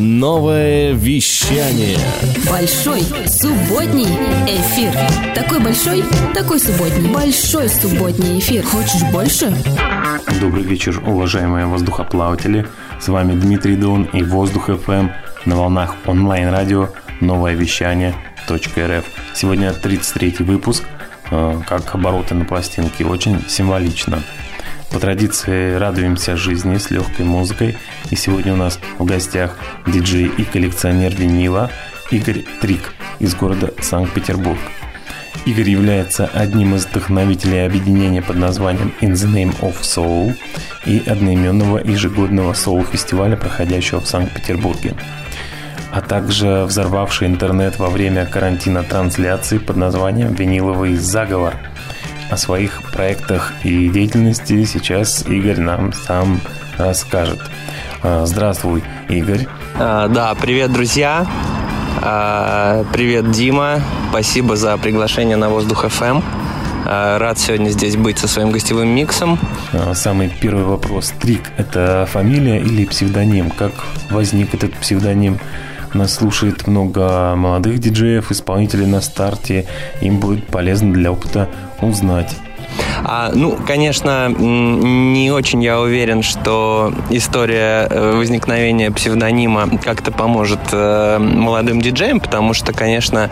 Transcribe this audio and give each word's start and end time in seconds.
Новое 0.00 0.92
вещание. 0.92 1.98
Большой 2.48 3.02
субботний 3.28 4.06
эфир. 4.48 4.94
Такой 5.34 5.60
большой, 5.60 6.02
такой 6.32 6.58
субботний. 6.58 7.12
Большой 7.12 7.68
субботний 7.68 8.38
эфир. 8.38 8.64
Хочешь 8.64 9.02
больше? 9.12 9.54
Добрый 10.40 10.62
вечер, 10.62 11.02
уважаемые 11.06 11.66
воздухоплаватели. 11.66 12.66
С 12.98 13.08
вами 13.08 13.38
Дмитрий 13.38 13.76
Дон 13.76 14.04
и 14.04 14.22
Воздух 14.22 14.70
FM 14.70 15.10
на 15.44 15.56
волнах 15.56 15.94
онлайн-радио 16.06 16.88
«Новое 17.20 17.52
вещание 17.52 18.14
.рф». 18.48 19.04
Сегодня 19.34 19.74
33 19.74 20.36
выпуск, 20.38 20.84
э, 21.30 21.60
как 21.68 21.94
обороты 21.94 22.34
на 22.34 22.46
пластинке. 22.46 23.04
Очень 23.04 23.44
символично. 23.50 24.22
По 24.90 24.98
традиции 24.98 25.74
радуемся 25.74 26.36
жизни 26.36 26.76
с 26.76 26.90
легкой 26.90 27.24
музыкой. 27.24 27.76
И 28.10 28.16
сегодня 28.16 28.52
у 28.52 28.56
нас 28.56 28.80
в 28.98 29.04
гостях 29.04 29.56
диджей 29.86 30.26
и 30.26 30.42
коллекционер 30.42 31.14
винила 31.14 31.70
Игорь 32.10 32.44
Трик 32.60 32.94
из 33.20 33.36
города 33.36 33.72
Санкт-Петербург. 33.80 34.58
Игорь 35.46 35.70
является 35.70 36.26
одним 36.26 36.74
из 36.74 36.86
вдохновителей 36.86 37.64
объединения 37.64 38.20
под 38.20 38.36
названием 38.36 38.92
In 39.00 39.12
the 39.12 39.32
Name 39.32 39.58
of 39.60 39.80
Soul 39.80 40.36
и 40.84 41.02
одноименного 41.06 41.78
ежегодного 41.78 42.52
соул-фестиваля, 42.52 43.36
проходящего 43.36 44.00
в 44.00 44.08
Санкт-Петербурге 44.08 44.94
а 45.92 46.00
также 46.00 46.64
взорвавший 46.66 47.26
интернет 47.26 47.78
во 47.78 47.90
время 47.90 48.24
карантина 48.24 48.82
трансляции 48.82 49.58
под 49.58 49.76
названием 49.76 50.34
«Виниловый 50.34 50.94
заговор», 50.96 51.54
о 52.30 52.36
своих 52.36 52.82
проектах 52.92 53.52
и 53.64 53.88
деятельности 53.88 54.64
сейчас 54.64 55.26
Игорь 55.26 55.60
нам 55.60 55.92
сам 55.92 56.40
расскажет. 56.78 57.40
А, 58.02 58.24
здравствуй, 58.26 58.82
Игорь. 59.08 59.46
А, 59.78 60.08
да, 60.08 60.34
привет, 60.34 60.72
друзья. 60.72 61.26
А, 62.00 62.84
привет, 62.92 63.30
Дима. 63.30 63.80
Спасибо 64.10 64.56
за 64.56 64.76
приглашение 64.78 65.36
на 65.36 65.50
Воздух 65.50 65.84
FM. 65.84 66.22
Рад 66.86 67.38
сегодня 67.38 67.68
здесь 67.68 67.96
быть 67.96 68.18
со 68.18 68.26
своим 68.26 68.50
гостевым 68.50 68.88
миксом. 68.88 69.38
Самый 69.92 70.28
первый 70.28 70.64
вопрос. 70.64 71.12
Трик– 71.20 71.42
это 71.56 72.08
фамилия 72.10 72.58
или 72.58 72.84
псевдоним? 72.86 73.50
Как 73.50 73.72
возник 74.08 74.54
этот 74.54 74.72
псевдоним? 74.74 75.38
Нас 75.94 76.14
слушает 76.14 76.66
много 76.66 77.34
молодых 77.36 77.80
диджеев, 77.80 78.30
исполнителей 78.30 78.86
на 78.86 79.00
старте. 79.00 79.66
Им 80.00 80.20
будет 80.20 80.46
полезно 80.46 80.92
для 80.92 81.10
опыта 81.10 81.48
узнать. 81.80 82.36
А, 83.04 83.30
ну, 83.34 83.56
конечно, 83.66 84.28
не 84.28 85.30
очень 85.30 85.62
я 85.62 85.80
уверен, 85.80 86.22
что 86.22 86.92
история 87.10 87.86
э, 87.88 88.16
возникновения 88.16 88.90
псевдонима 88.90 89.68
как-то 89.82 90.12
поможет 90.12 90.60
э, 90.72 91.18
молодым 91.18 91.80
диджеям, 91.80 92.20
потому 92.20 92.52
что, 92.54 92.72
конечно, 92.72 93.30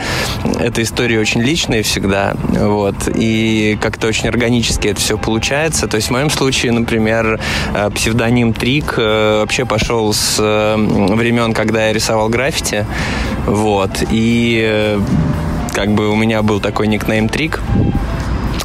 эта 0.59 0.83
история 0.83 1.21
очень 1.21 1.43
личная 1.43 1.83
всегда, 1.83 2.35
вот, 2.43 2.97
и 3.15 3.79
как-то 3.81 4.07
очень 4.07 4.29
органически 4.29 4.89
это 4.89 5.01
все 5.01 5.19
получается. 5.19 5.87
То 5.87 5.97
есть 5.97 6.09
в 6.09 6.13
моем 6.13 6.31
случае, 6.31 6.73
например, 6.73 7.41
э, 7.75 7.91
псевдоним 7.91 8.55
Трик 8.55 8.95
э, 8.97 9.41
вообще 9.41 9.65
пошел 9.65 10.13
с 10.13 10.39
времен, 10.39 11.53
когда 11.53 11.87
я 11.87 11.93
рисовал 11.93 12.29
граффити, 12.29 12.87
вот, 13.47 13.91
и 14.11 14.99
как 15.73 15.93
бы 15.93 16.09
у 16.09 16.17
меня 16.17 16.43
был 16.43 16.61
такой 16.61 16.89
никнейм 16.89 17.29
Трик, 17.29 17.61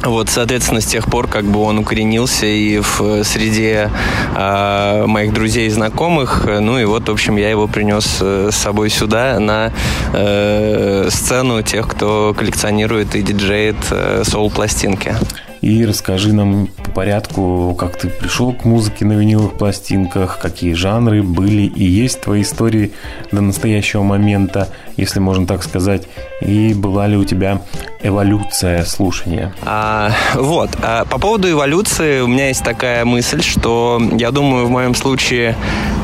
вот, 0.04 0.28
соответственно, 0.28 0.80
с 0.80 0.86
тех 0.86 1.06
пор 1.06 1.28
как 1.28 1.44
бы 1.44 1.60
он 1.60 1.78
укоренился 1.78 2.46
и 2.46 2.78
в 2.78 3.00
э, 3.00 3.24
среде 3.24 3.90
э, 4.36 5.04
моих 5.06 5.32
друзей 5.32 5.66
и 5.66 5.70
знакомых. 5.70 6.44
Ну 6.46 6.78
и 6.78 6.84
вот, 6.84 7.08
в 7.08 7.12
общем, 7.12 7.36
я 7.36 7.50
его 7.50 7.66
принес 7.66 8.18
э, 8.20 8.50
с 8.52 8.56
собой 8.56 8.90
сюда 8.90 9.38
на 9.38 9.72
э, 10.12 11.08
сцену 11.10 11.62
тех, 11.62 11.88
кто 11.88 12.34
коллекционирует 12.36 13.14
и 13.14 13.22
диджеет 13.22 13.76
э, 13.90 14.22
соул-пластинки. 14.24 15.16
И 15.64 15.86
расскажи 15.86 16.34
нам 16.34 16.66
по 16.66 16.90
порядку, 16.90 17.74
как 17.74 17.96
ты 17.96 18.10
пришел 18.10 18.52
к 18.52 18.66
музыке 18.66 19.06
на 19.06 19.14
виниловых 19.14 19.54
пластинках, 19.54 20.38
какие 20.38 20.74
жанры 20.74 21.22
были 21.22 21.62
и 21.62 21.82
есть 21.82 22.20
твои 22.20 22.42
истории 22.42 22.92
до 23.32 23.40
настоящего 23.40 24.02
момента, 24.02 24.68
если 24.98 25.20
можно 25.20 25.46
так 25.46 25.62
сказать, 25.62 26.06
и 26.42 26.74
была 26.74 27.06
ли 27.06 27.16
у 27.16 27.24
тебя 27.24 27.62
эволюция 28.02 28.84
слушания? 28.84 29.54
А, 29.62 30.12
вот, 30.34 30.68
а 30.82 31.06
по 31.06 31.18
поводу 31.18 31.50
эволюции 31.50 32.20
у 32.20 32.26
меня 32.26 32.48
есть 32.48 32.62
такая 32.62 33.06
мысль, 33.06 33.40
что 33.40 33.98
я 34.18 34.32
думаю, 34.32 34.66
в 34.66 34.70
моем 34.70 34.94
случае 34.94 35.56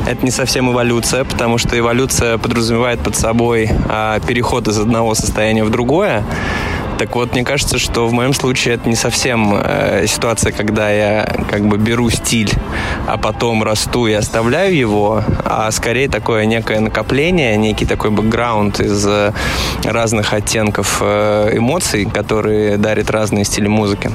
это 0.07 0.25
не 0.25 0.31
совсем 0.31 0.71
эволюция, 0.71 1.23
потому 1.23 1.59
что 1.59 1.77
эволюция 1.77 2.39
подразумевает 2.39 2.99
под 3.01 3.15
собой 3.15 3.69
а, 3.87 4.19
переход 4.21 4.67
из 4.67 4.79
одного 4.79 5.13
состояния 5.13 5.63
в 5.63 5.69
другое. 5.69 6.23
Так 7.01 7.15
вот, 7.15 7.31
мне 7.31 7.43
кажется, 7.43 7.79
что 7.79 8.07
в 8.07 8.13
моем 8.13 8.31
случае 8.31 8.75
это 8.75 8.87
не 8.87 8.95
совсем 8.95 9.55
э, 9.55 10.05
ситуация, 10.05 10.51
когда 10.51 10.91
я 10.91 11.27
как 11.49 11.65
бы 11.65 11.79
беру 11.79 12.11
стиль, 12.11 12.51
а 13.07 13.17
потом 13.17 13.63
расту 13.63 14.05
и 14.05 14.13
оставляю 14.13 14.77
его, 14.77 15.23
а 15.43 15.71
скорее 15.71 16.09
такое 16.09 16.45
некое 16.45 16.79
накопление, 16.79 17.57
некий 17.57 17.87
такой 17.87 18.11
бэкграунд 18.11 18.81
из 18.81 19.03
э, 19.07 19.33
разных 19.83 20.31
оттенков 20.31 20.99
э, 21.01 21.57
эмоций, 21.57 22.05
которые 22.05 22.77
дарят 22.77 23.09
разные 23.09 23.45
стили 23.45 23.67
музыки. 23.67 24.11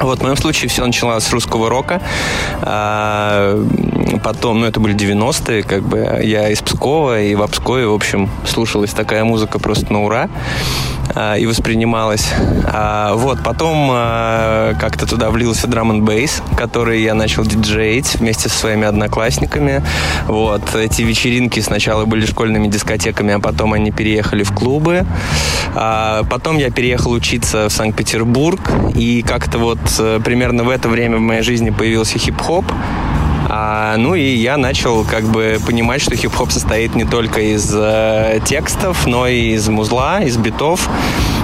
Вот, 0.00 0.20
в 0.20 0.22
моем 0.22 0.36
случае 0.38 0.70
все 0.70 0.86
началось 0.86 1.24
с 1.24 1.32
русского 1.32 1.68
рока. 1.68 2.00
А, 2.62 3.62
потом, 4.24 4.60
ну, 4.60 4.66
это 4.66 4.80
были 4.80 4.96
90-е, 4.96 5.62
как 5.62 5.82
бы 5.82 6.20
я 6.22 6.48
из 6.48 6.62
Пскова, 6.62 7.20
и 7.20 7.34
в 7.34 7.46
Пскове, 7.48 7.86
в 7.86 7.92
общем, 7.92 8.30
слушалась 8.46 8.92
такая 8.92 9.24
музыка 9.24 9.58
просто 9.58 9.92
на 9.92 10.04
ура 10.04 10.30
и 11.38 11.46
воспринималась. 11.46 12.32
А, 12.64 13.14
вот, 13.14 13.42
потом 13.42 13.88
а, 13.90 14.74
как-то 14.74 15.06
туда 15.06 15.30
влился 15.30 15.66
драм 15.66 15.90
н 15.90 16.04
бейс, 16.04 16.42
который 16.56 17.02
я 17.02 17.14
начал 17.14 17.44
диджеить 17.44 18.16
вместе 18.16 18.48
со 18.48 18.58
своими 18.58 18.86
одноклассниками. 18.86 19.82
Вот, 20.26 20.74
эти 20.74 21.02
вечеринки 21.02 21.60
сначала 21.60 22.04
были 22.04 22.26
школьными 22.26 22.68
дискотеками, 22.68 23.34
а 23.34 23.40
потом 23.40 23.72
они 23.72 23.90
переехали 23.90 24.42
в 24.42 24.52
клубы. 24.52 25.06
А, 25.74 26.24
потом 26.24 26.58
я 26.58 26.70
переехал 26.70 27.12
учиться 27.12 27.68
в 27.68 27.72
Санкт-Петербург, 27.72 28.60
и 28.94 29.22
как-то 29.22 29.58
вот 29.58 29.78
э, 29.98 30.20
примерно 30.24 30.64
в 30.64 30.70
это 30.70 30.88
время 30.88 31.16
в 31.16 31.20
моей 31.20 31.42
жизни 31.42 31.70
появился 31.70 32.18
хип-хоп. 32.18 32.64
А, 33.50 33.96
ну 33.96 34.14
и 34.14 34.22
я 34.22 34.56
начал 34.56 35.04
как 35.04 35.24
бы 35.24 35.58
понимать, 35.64 36.02
что 36.02 36.14
хип-хоп 36.14 36.50
состоит 36.50 36.94
не 36.94 37.04
только 37.04 37.40
из 37.40 37.72
э, 37.74 38.40
текстов, 38.44 39.06
но 39.06 39.26
и 39.26 39.52
из 39.52 39.68
музла, 39.68 40.20
из 40.20 40.36
битов. 40.36 40.88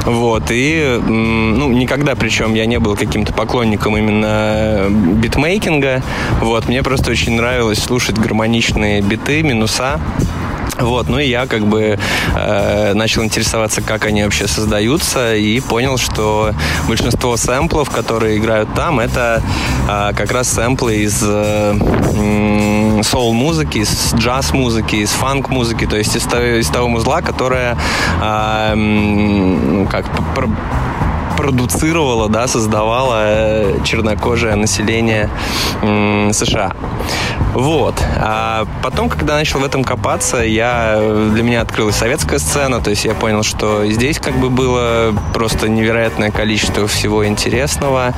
Вот, 0.05 0.45
и 0.51 1.01
ну, 1.03 1.73
никогда, 1.73 2.15
причем, 2.15 2.53
я 2.53 2.67
не 2.67 2.79
был 2.79 2.95
каким-то 2.95 3.33
поклонником 3.33 3.97
именно 3.97 4.87
битмейкинга. 4.91 6.03
Вот, 6.43 6.69
мне 6.69 6.83
просто 6.83 7.11
очень 7.11 7.37
нравилось 7.37 7.79
слушать 7.79 8.19
гармоничные 8.19 9.01
биты, 9.01 9.43
минуса. 9.43 9.99
Вот, 10.79 11.09
ну 11.09 11.19
и 11.19 11.29
я 11.29 11.47
как 11.47 11.67
бы 11.67 11.99
э, 12.35 12.93
начал 12.95 13.23
интересоваться, 13.23 13.81
как 13.81 14.07
они 14.07 14.25
вообще 14.25 14.49
создаются, 14.49 15.37
и 15.37 15.61
понял, 15.61 15.99
что 15.99 16.53
большинство 16.89 17.37
сэмплов, 17.37 17.91
которые 17.91 18.39
играют 18.39 18.75
там, 18.75 19.01
это 19.01 19.43
э, 19.89 20.13
как 20.17 20.33
раз 20.33 20.49
сэмплы 20.49 20.97
из 20.97 21.23
э, 21.23 23.03
соул-музыки, 23.03 23.79
из 23.79 24.15
джаз-музыки, 24.15 24.97
из 24.97 25.11
фанк-музыки, 25.11 25.87
то 25.87 25.97
есть 25.97 26.17
из, 26.17 26.27
из 26.27 26.69
того 26.69 26.89
музла, 26.89 27.23
которая 27.23 27.79
э, 28.21 29.87
как 29.91 30.07
продуцировала, 31.45 32.31
да, 32.31 32.47
создавала 32.47 33.21
э, 33.27 33.79
чернокожее 33.85 34.55
население 34.55 35.29
США. 36.33 36.73
Вот. 37.55 37.95
А 38.17 38.67
потом, 38.83 39.09
когда 39.09 39.35
начал 39.35 39.61
в 39.61 39.65
этом 39.65 39.85
копаться, 39.85 40.39
я, 40.39 40.99
для 41.33 41.43
меня 41.43 41.61
открылась 41.61 41.97
советская 41.97 42.39
сцена, 42.39 42.81
то 42.81 42.91
есть 42.91 43.05
я 43.05 43.15
понял, 43.15 43.43
что 43.43 43.87
здесь 43.87 44.19
как 44.19 44.35
бы 44.37 44.51
было 44.51 45.15
просто 45.35 45.69
невероятное 45.69 46.31
количество 46.31 46.89
всего 46.89 47.27
интересного. 47.27 48.15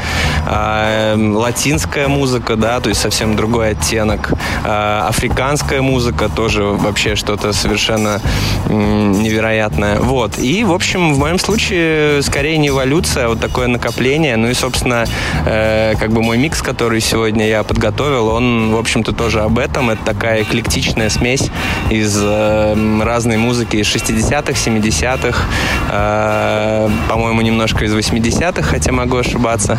А, 0.46 1.16
латинская 1.16 2.08
музыка, 2.08 2.56
да, 2.56 2.80
то 2.80 2.88
есть 2.88 3.00
совсем 3.00 3.36
другой 3.36 3.70
оттенок. 3.70 4.32
А, 4.64 5.06
африканская 5.08 5.82
музыка 5.82 6.28
тоже 6.28 6.62
вообще 6.62 7.16
что-то 7.16 7.52
совершенно 7.52 8.20
невероятное. 8.68 9.98
Вот. 10.00 10.38
И, 10.38 10.64
в 10.64 10.72
общем, 10.72 11.12
в 11.12 11.18
моем 11.18 11.38
случае 11.38 12.22
скорее 12.22 12.56
не 12.56 12.68
эволюция, 12.68 13.15
а 13.16 13.28
вот 13.28 13.40
такое 13.40 13.66
накопление. 13.66 14.36
Ну 14.36 14.48
и, 14.48 14.54
собственно, 14.54 15.06
э, 15.46 15.94
как 15.98 16.12
бы 16.12 16.22
мой 16.22 16.38
микс, 16.38 16.62
который 16.62 17.00
сегодня 17.00 17.48
я 17.48 17.62
подготовил, 17.62 18.28
он, 18.28 18.72
в 18.72 18.78
общем-то, 18.78 19.12
тоже 19.12 19.40
об 19.40 19.58
этом. 19.58 19.90
Это 19.90 20.04
такая 20.04 20.42
эклектичная 20.42 21.08
смесь 21.08 21.50
из 21.90 22.18
э, 22.22 23.00
разной 23.02 23.36
музыки 23.36 23.76
из 23.76 23.86
60-х, 23.86 24.52
70-х, 24.52 25.44
э, 25.90 26.90
по-моему, 27.08 27.40
немножко 27.42 27.84
из 27.84 27.94
80-х, 27.94 28.62
хотя 28.62 28.92
могу 28.92 29.16
ошибаться. 29.16 29.78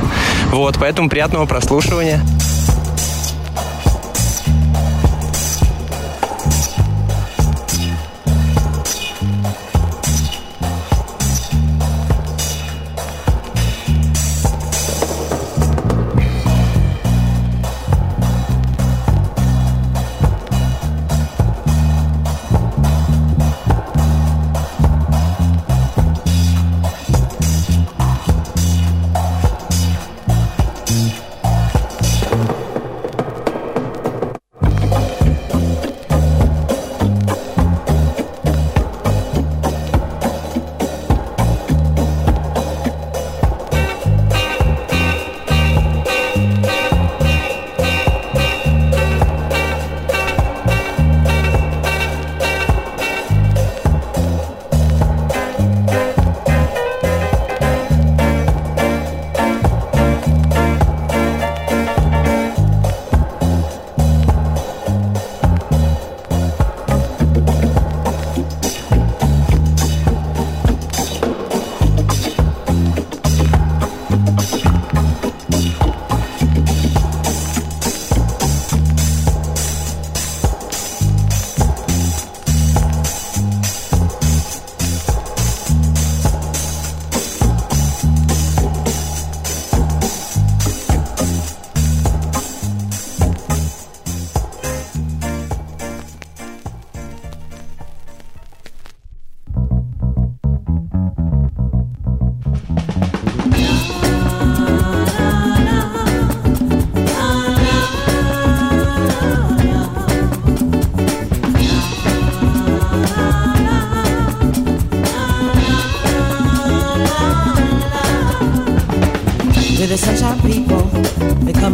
Вот, 0.51 0.77
поэтому 0.79 1.09
приятного 1.09 1.45
прослушивания. 1.45 2.21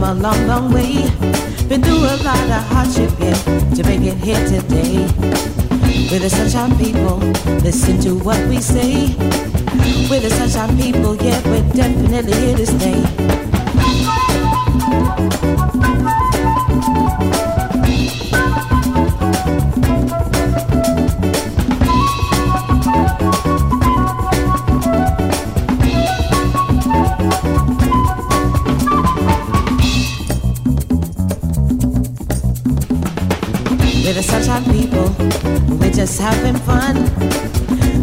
A 0.03 0.13
long, 0.13 0.47
long 0.47 0.71
way. 0.71 1.09
Been 1.67 1.81
through 1.81 2.03
a 2.03 2.17
lot 2.23 2.49
of 2.49 2.63
hardship, 2.71 3.11
yeah, 3.19 3.33
to 3.75 3.83
make 3.83 4.01
it 4.01 4.17
here 4.17 4.43
today. 4.47 5.07
We're 6.11 6.19
the 6.19 6.29
sunshine 6.29 6.77
people. 6.77 7.17
Listen 7.63 7.99
to 8.01 8.15
what 8.15 8.39
we 8.47 8.59
say. 8.59 9.15
We're 10.09 10.19
the 10.19 10.29
sunshine 10.29 10.77
people, 10.77 11.15
yeah, 11.15 11.41
we're 11.47 11.67
definitely 11.73 12.33
here 12.33 12.57
to 12.57 12.65
stay. 12.65 13.32
Having 36.23 36.55
fun. 36.61 36.95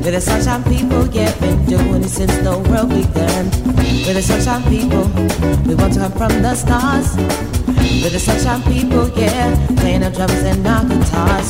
We're 0.03 0.11
the 0.13 0.21
sunshine 0.21 0.63
people, 0.65 1.07
yeah, 1.09 1.33
been 1.41 1.65
doing 1.65 2.05
it 2.05 2.11
since 2.11 2.37
the 2.39 2.59
world 2.69 2.91
began. 2.91 3.47
We're 4.05 4.13
the 4.13 4.23
sunshine 4.23 4.63
people, 4.65 5.05
we 5.67 5.75
want 5.75 5.95
to 5.95 6.01
come 6.01 6.13
from 6.13 6.43
the 6.43 6.55
stars. 6.55 7.17
We're 8.03 8.11
the 8.11 8.21
sunshine 8.21 8.63
people, 8.71 9.09
yeah, 9.19 9.57
playing 9.79 10.03
our 10.03 10.11
drums 10.11 10.43
and 10.43 10.67
our 10.67 10.85
guitars. 10.85 11.49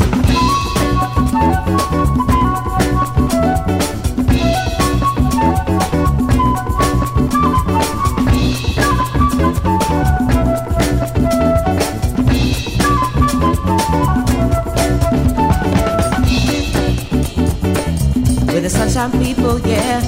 Sunshine 19.00 19.24
people, 19.24 19.58
yeah. 19.60 20.02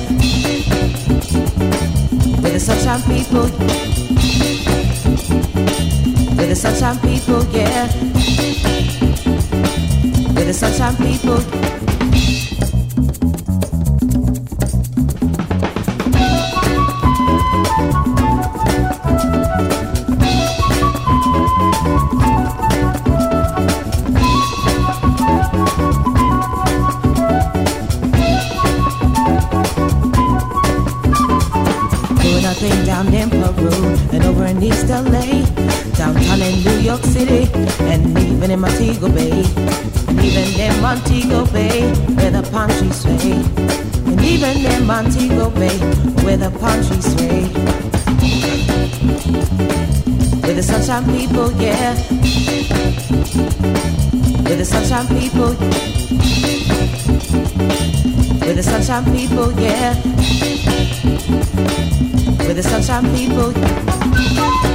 We're 2.43 2.53
the 2.53 2.61
sunshine 2.61 3.01
people. 3.05 3.49
We're 6.37 6.47
the 6.49 6.55
sunshine 6.55 6.99
people, 7.01 7.43
yeah. 7.53 7.89
We're 10.35 10.45
the 10.45 10.53
sunshine 10.53 10.97
people. 10.97 11.92
sunshine 50.93 51.19
people, 51.19 51.51
yeah. 51.53 51.95
We're 54.45 54.57
the 54.57 54.65
sunshine 54.67 55.07
people. 55.19 55.55
We're 58.41 58.55
the 58.55 58.63
sunshine 58.63 59.05
people, 59.07 59.53
yeah. 59.59 59.95
We're 62.41 62.53
the 62.53 62.63
sunshine 62.63 63.05
people. 63.15 63.53
Yeah. 63.55 64.73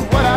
what 0.00 0.24
I 0.24 0.35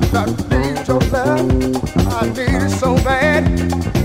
I 0.00 0.26
need 0.50 0.86
your 0.86 1.00
love. 1.10 1.50
I 2.06 2.26
need 2.28 2.62
it 2.62 2.70
so 2.70 2.94
bad. 2.96 3.97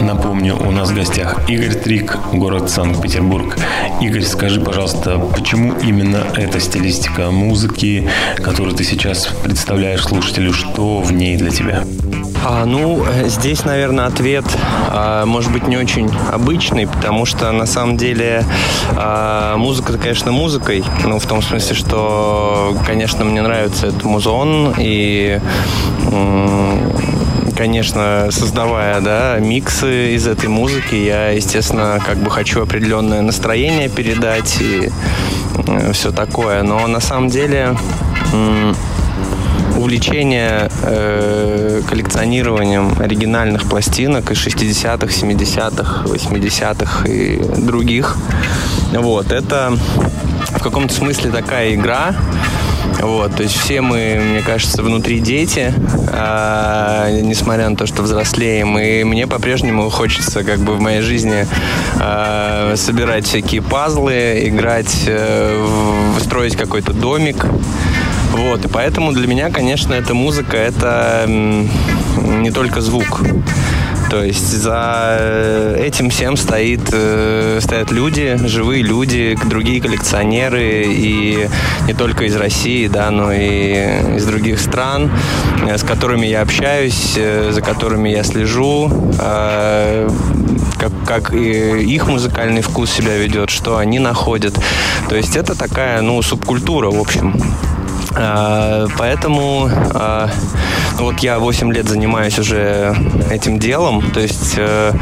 Напомню, 0.00 0.56
у 0.56 0.70
нас 0.70 0.90
в 0.90 0.94
гостях 0.94 1.48
Игорь 1.48 1.74
Трик, 1.74 2.16
город 2.32 2.70
Санкт-Петербург. 2.70 3.56
Игорь, 4.00 4.22
скажи, 4.22 4.60
пожалуйста, 4.60 5.18
почему 5.18 5.74
именно 5.74 6.24
эта 6.36 6.58
стилистика 6.60 7.30
музыки, 7.30 8.08
которую 8.36 8.74
ты 8.74 8.84
сейчас 8.84 9.28
представляешь 9.44 10.02
слушателю, 10.02 10.52
что 10.52 11.00
в 11.00 11.12
ней 11.12 11.36
для 11.36 11.50
тебя? 11.50 11.84
А, 12.42 12.64
ну, 12.64 13.04
здесь, 13.26 13.64
наверное, 13.64 14.06
ответ 14.06 14.44
а, 14.88 15.26
может 15.26 15.52
быть 15.52 15.68
не 15.68 15.76
очень 15.76 16.10
обычный, 16.32 16.86
потому 16.86 17.26
что 17.26 17.52
на 17.52 17.66
самом 17.66 17.96
деле 17.96 18.44
а, 18.96 19.56
музыка, 19.56 19.98
конечно, 19.98 20.32
музыкой. 20.32 20.82
Ну, 21.04 21.18
в 21.18 21.26
том 21.26 21.42
смысле, 21.42 21.76
что, 21.76 22.76
конечно, 22.86 23.24
мне 23.24 23.42
нравится 23.42 23.88
этот 23.88 24.04
музон 24.04 24.74
и 24.78 25.38
конечно, 27.56 28.28
создавая 28.30 29.02
да, 29.02 29.36
миксы 29.38 30.14
из 30.14 30.26
этой 30.26 30.48
музыки, 30.48 30.94
я, 30.94 31.28
естественно, 31.28 32.00
как 32.04 32.16
бы 32.16 32.30
хочу 32.30 32.62
определенное 32.62 33.20
настроение 33.20 33.90
передать 33.90 34.56
и 34.62 34.90
э, 35.66 35.92
все 35.92 36.10
такое. 36.10 36.62
Но 36.62 36.86
на 36.86 37.00
самом 37.00 37.28
деле 37.28 37.76
увлечение 39.80 40.70
э, 40.82 41.82
коллекционированием 41.88 42.94
оригинальных 43.00 43.68
пластинок 43.68 44.30
из 44.30 44.38
60-х, 44.38 45.06
70-х, 45.06 46.04
80-х 46.04 47.08
и 47.08 47.38
других. 47.60 48.16
Вот, 48.92 49.32
это 49.32 49.72
в 50.50 50.62
каком-то 50.62 50.92
смысле 50.92 51.30
такая 51.30 51.74
игра, 51.74 52.14
вот, 53.02 53.34
то 53.34 53.42
есть 53.42 53.56
все 53.56 53.80
мы, 53.80 54.20
мне 54.22 54.42
кажется, 54.42 54.82
внутри 54.82 55.20
дети, 55.20 55.72
а, 56.12 57.10
несмотря 57.10 57.68
на 57.68 57.76
то, 57.76 57.86
что 57.86 58.02
взрослеем. 58.02 58.78
И 58.78 59.04
мне 59.04 59.26
по-прежнему 59.26 59.88
хочется 59.88 60.44
как 60.44 60.58
бы 60.58 60.74
в 60.74 60.80
моей 60.80 61.00
жизни 61.00 61.46
а, 61.98 62.74
собирать 62.76 63.26
всякие 63.26 63.62
пазлы, 63.62 64.42
играть, 64.44 65.04
а, 65.08 66.16
строить 66.20 66.56
какой-то 66.56 66.92
домик. 66.92 67.46
Вот, 68.32 68.64
и 68.64 68.68
поэтому 68.68 69.12
для 69.12 69.26
меня, 69.26 69.50
конечно, 69.50 69.94
эта 69.94 70.14
музыка, 70.14 70.56
это 70.56 71.24
не 71.26 72.50
только 72.50 72.80
звук. 72.80 73.22
То 74.10 74.24
есть 74.24 74.48
за 74.48 75.18
э, 75.20 75.84
этим 75.86 76.10
всем 76.10 76.36
стоит, 76.36 76.80
э, 76.92 77.60
стоят 77.62 77.92
люди, 77.92 78.36
живые 78.44 78.82
люди, 78.82 79.38
другие 79.44 79.80
коллекционеры, 79.80 80.84
и 80.84 81.48
не 81.86 81.94
только 81.94 82.24
из 82.24 82.34
России, 82.34 82.88
да, 82.88 83.12
но 83.12 83.32
и 83.32 84.16
из 84.16 84.26
других 84.26 84.58
стран, 84.58 85.12
э, 85.64 85.78
с 85.78 85.84
которыми 85.84 86.26
я 86.26 86.42
общаюсь, 86.42 87.16
за 87.50 87.62
которыми 87.62 88.08
я 88.08 88.24
слежу, 88.24 88.90
как, 89.16 90.92
как 91.06 91.32
их 91.32 92.08
музыкальный 92.08 92.62
вкус 92.62 92.90
себя 92.90 93.16
ведет, 93.16 93.50
что 93.50 93.76
они 93.76 94.00
находят. 94.00 94.58
То 95.08 95.14
есть 95.14 95.36
это 95.36 95.56
такая, 95.56 96.00
ну, 96.00 96.20
субкультура, 96.22 96.90
в 96.90 96.98
общем. 96.98 97.40
А, 98.16 98.86
поэтому 98.98 99.70
а, 99.94 100.28
вот 100.98 101.20
я 101.20 101.38
8 101.38 101.72
лет 101.72 101.88
занимаюсь 101.88 102.38
уже 102.38 102.94
этим 103.30 103.58
делом. 103.58 104.10
То 104.10 104.20
есть, 104.20 104.54
э, 104.56 104.92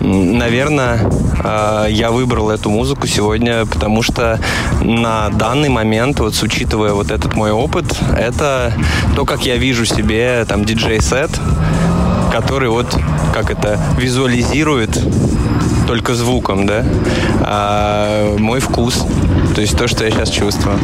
наверное, 0.00 1.00
а, 1.44 1.86
я 1.86 2.10
выбрал 2.10 2.50
эту 2.50 2.70
музыку 2.70 3.06
сегодня, 3.06 3.64
потому 3.66 4.02
что 4.02 4.40
на 4.80 5.28
данный 5.30 5.68
момент, 5.68 6.20
вот 6.20 6.40
учитывая 6.42 6.92
вот 6.92 7.10
этот 7.10 7.34
мой 7.34 7.52
опыт, 7.52 7.86
это 8.16 8.72
то, 9.14 9.24
как 9.24 9.46
я 9.46 9.56
вижу 9.56 9.84
себе 9.84 10.44
там 10.48 10.64
диджей-сет, 10.64 11.30
который 12.32 12.68
вот 12.68 12.98
как 13.32 13.50
это 13.50 13.78
визуализирует 13.98 15.00
только 15.86 16.14
звуком, 16.14 16.66
да, 16.66 16.84
а 17.40 18.36
мой 18.36 18.60
вкус, 18.60 19.06
то 19.58 19.62
есть 19.62 19.76
то, 19.76 19.88
что 19.88 20.04
я 20.04 20.12
сейчас 20.12 20.30
чувствую. 20.30 20.78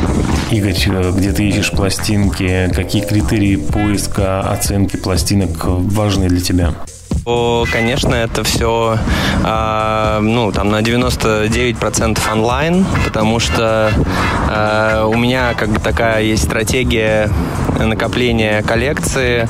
Игорь, 0.50 0.74
где 1.12 1.30
ты 1.30 1.48
ищешь 1.48 1.70
пластинки, 1.70 2.68
какие 2.74 3.04
критерии 3.04 3.54
поиска, 3.54 4.40
оценки 4.40 4.96
пластинок 4.96 5.50
важны 5.62 6.26
для 6.28 6.40
тебя? 6.40 6.74
То, 7.24 7.64
конечно, 7.72 8.14
это 8.14 8.44
все, 8.44 8.98
э, 9.44 10.18
ну, 10.20 10.52
там, 10.52 10.70
на 10.70 10.80
99% 10.80 12.18
онлайн, 12.30 12.84
потому 13.04 13.38
что 13.40 13.90
э, 14.50 15.04
у 15.06 15.16
меня 15.16 15.54
как 15.54 15.70
бы 15.70 15.80
такая 15.80 16.22
есть 16.22 16.44
стратегия 16.44 17.30
накопления 17.78 18.62
коллекции. 18.62 19.48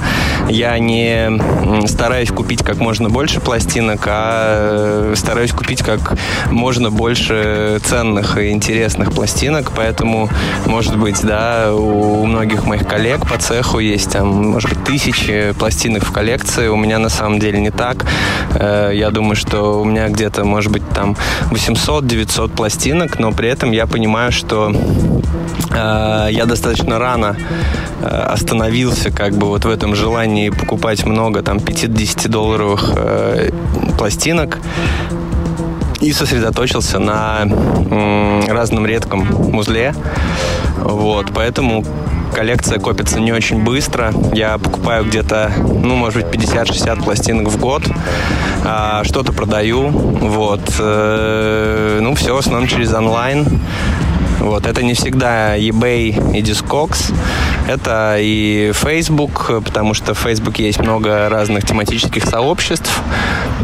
Я 0.49 0.79
не 0.79 1.41
стараюсь 1.87 2.31
купить 2.31 2.63
как 2.63 2.79
можно 2.79 3.11
больше 3.11 3.41
пластинок, 3.41 4.07
а 4.07 5.13
э, 5.13 5.15
стараюсь 5.17 5.53
купить 5.53 5.83
как 5.83 6.17
можно 6.51 6.91
больше 6.91 7.81
ценных 7.85 8.39
и 8.39 8.51
интересных 8.51 9.13
пластинок, 9.13 9.73
поэтому, 9.75 10.29
может 10.67 10.97
быть, 10.97 11.21
да, 11.23 11.73
у 11.75 12.25
многих 12.25 12.67
моих 12.67 12.87
коллег 12.87 13.29
по 13.29 13.39
цеху 13.39 13.79
есть 13.79 14.13
там, 14.13 14.53
может 14.53 14.71
быть, 14.71 14.85
тысячи 14.85 15.53
пластинок 15.59 16.05
в 16.05 16.13
коллекции. 16.13 16.69
У 16.69 16.77
меня 16.77 16.99
на 16.99 17.09
самом 17.09 17.39
деле 17.39 17.64
не 17.65 17.71
так. 17.71 18.07
Э, 18.55 18.91
я 18.95 19.11
думаю, 19.11 19.37
что 19.37 19.81
у 19.81 19.85
меня 19.85 20.09
где-то, 20.09 20.45
может 20.45 20.73
быть, 20.73 20.83
там 20.95 21.17
800-900 21.51 22.49
пластинок, 22.49 23.19
но 23.19 23.33
при 23.33 23.49
этом 23.49 23.73
я 23.73 23.87
понимаю, 23.87 24.33
что 24.33 24.71
э, 24.71 26.29
я 26.31 26.45
достаточно 26.47 26.99
рано 26.99 27.37
э, 28.03 28.07
остановился 28.07 29.11
как 29.11 29.33
бы 29.33 29.47
вот 29.47 29.65
в 29.65 29.71
этом 29.71 29.95
желании 29.95 30.51
покупать 30.51 31.07
много 31.07 31.43
там 31.43 31.57
50-10 31.57 32.29
долларовых 32.29 32.95
пластинок 33.99 34.59
и 36.01 36.13
сосредоточился 36.13 36.99
на 36.99 37.47
разном 38.49 38.87
редком 38.87 39.25
музле. 39.53 39.95
Вот, 40.79 41.27
поэтому 41.35 41.85
коллекция 42.35 42.79
копится 42.79 43.21
не 43.21 43.33
очень 43.33 43.63
быстро. 43.63 44.13
Я 44.33 44.59
покупаю 44.59 45.05
где-то, 45.05 45.53
ну, 45.59 45.95
может 45.95 46.27
быть, 46.27 46.41
50-60 46.41 47.05
пластинок 47.05 47.49
в 47.49 47.59
год. 47.59 47.83
А, 48.65 49.05
что-то 49.05 49.33
продаю. 49.33 49.89
Вот. 49.89 50.63
Э, 50.79 51.99
ну, 52.03 52.15
все 52.15 52.35
в 52.35 52.39
основном 52.39 52.69
через 52.69 52.93
онлайн. 52.93 53.61
Вот, 54.41 54.67
это 54.67 54.83
не 54.83 54.93
всегда 54.93 55.57
eBay 55.57 56.37
и 56.37 56.43
Discogs, 56.43 57.15
это 57.67 58.17
и 58.19 58.73
Facebook, 58.75 59.51
потому 59.65 59.95
что 59.95 60.13
в 60.13 60.19
Facebook 60.19 60.59
есть 60.59 60.81
много 60.81 61.31
разных 61.31 61.65
тематических 61.65 62.25
сообществ, 62.25 63.01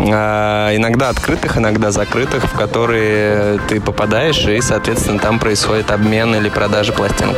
иногда 0.09 1.09
открытых, 1.09 1.59
иногда 1.59 1.91
закрытых, 1.91 2.45
в 2.45 2.57
которые 2.57 3.59
ты 3.69 3.81
попадаешь, 3.81 4.45
и, 4.47 4.61
соответственно, 4.61 5.19
там 5.19 5.39
происходит 5.39 5.91
обмен 5.91 6.35
или 6.35 6.49
продажа 6.49 6.93
пластинок. 6.93 7.37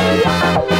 Сегодня 0.00 0.79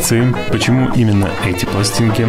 селекции? 0.00 0.34
Почему 0.50 0.90
именно 0.94 1.30
эти 1.44 1.64
пластинки? 1.64 2.26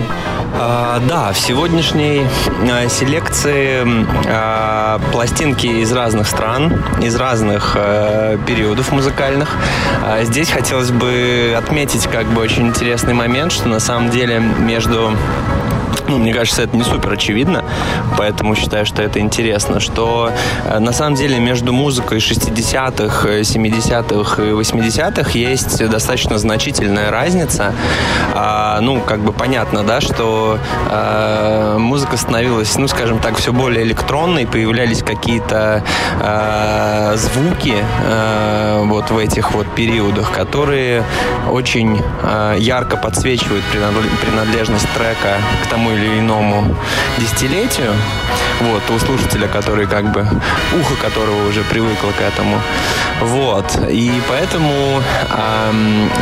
А, 0.60 1.02
да, 1.08 1.32
в 1.32 1.40
сегодняшней 1.40 2.26
а, 2.70 2.88
селекции 2.90 3.84
а, 4.28 5.00
пластинки 5.12 5.68
из 5.68 5.92
разных 5.92 6.28
стран, 6.28 6.84
из 7.02 7.16
разных 7.16 7.74
а, 7.76 8.38
периодов 8.46 8.92
музыкальных. 8.92 9.56
А, 10.04 10.24
здесь 10.24 10.50
хотелось 10.50 10.92
бы 10.92 11.56
отметить 11.58 12.08
как 12.08 12.26
бы 12.28 12.42
очень 12.42 12.68
интересный 12.68 13.14
момент, 13.14 13.52
что 13.52 13.70
на 13.70 13.80
самом 13.80 14.10
деле 14.10 14.40
между 14.40 15.16
ну, 16.12 16.18
мне 16.18 16.34
кажется, 16.34 16.64
это 16.64 16.76
не 16.76 16.84
супер 16.84 17.14
очевидно, 17.14 17.64
поэтому 18.18 18.56
считаю, 18.56 18.86
что 18.86 19.02
это 19.02 19.20
интересно, 19.20 19.80
что 19.80 20.32
э, 20.66 20.80
на 20.80 20.92
самом 20.92 21.16
деле 21.16 21.40
между 21.40 21.74
музыкой 21.74 22.18
60-х, 22.20 23.30
70-х 23.30 24.44
и 24.44 24.52
80-х 24.52 25.32
есть 25.32 25.90
достаточно 25.90 26.38
значительная 26.38 27.12
разница. 27.12 27.74
А, 28.34 28.71
ну, 28.82 29.00
как 29.00 29.20
бы 29.20 29.32
понятно, 29.32 29.84
да, 29.84 30.02
что 30.02 30.60
а, 30.90 31.78
музыка 31.78 32.18
становилась, 32.18 32.78
ну, 32.78 32.88
скажем 32.88 33.20
так, 33.20 33.38
все 33.38 33.54
более 33.54 33.84
электронной, 33.84 34.48
появлялись 34.48 35.04
какие-то 35.04 35.84
а, 36.20 37.14
звуки 37.16 37.76
а, 38.06 38.84
вот 38.84 39.12
в 39.12 39.18
этих 39.18 39.52
вот 39.52 39.68
периодах, 39.76 40.32
которые 40.32 41.04
очень 41.50 42.02
а, 42.24 42.56
ярко 42.58 42.98
подсвечивают 42.98 43.64
принадлежность 44.22 44.88
трека 44.94 45.38
к 45.64 45.68
тому 45.68 45.92
или 45.92 46.20
иному 46.20 46.76
десятилетию. 47.18 47.94
Вот, 48.62 48.84
у 48.92 49.00
слушателя, 49.00 49.48
который 49.48 49.88
как 49.88 50.12
бы, 50.12 50.22
ухо 50.22 50.96
которого 51.02 51.48
уже 51.48 51.64
привыкло 51.64 52.12
к 52.12 52.22
этому. 52.22 52.58
Вот. 53.22 53.66
И 53.90 54.12
поэтому, 54.30 55.02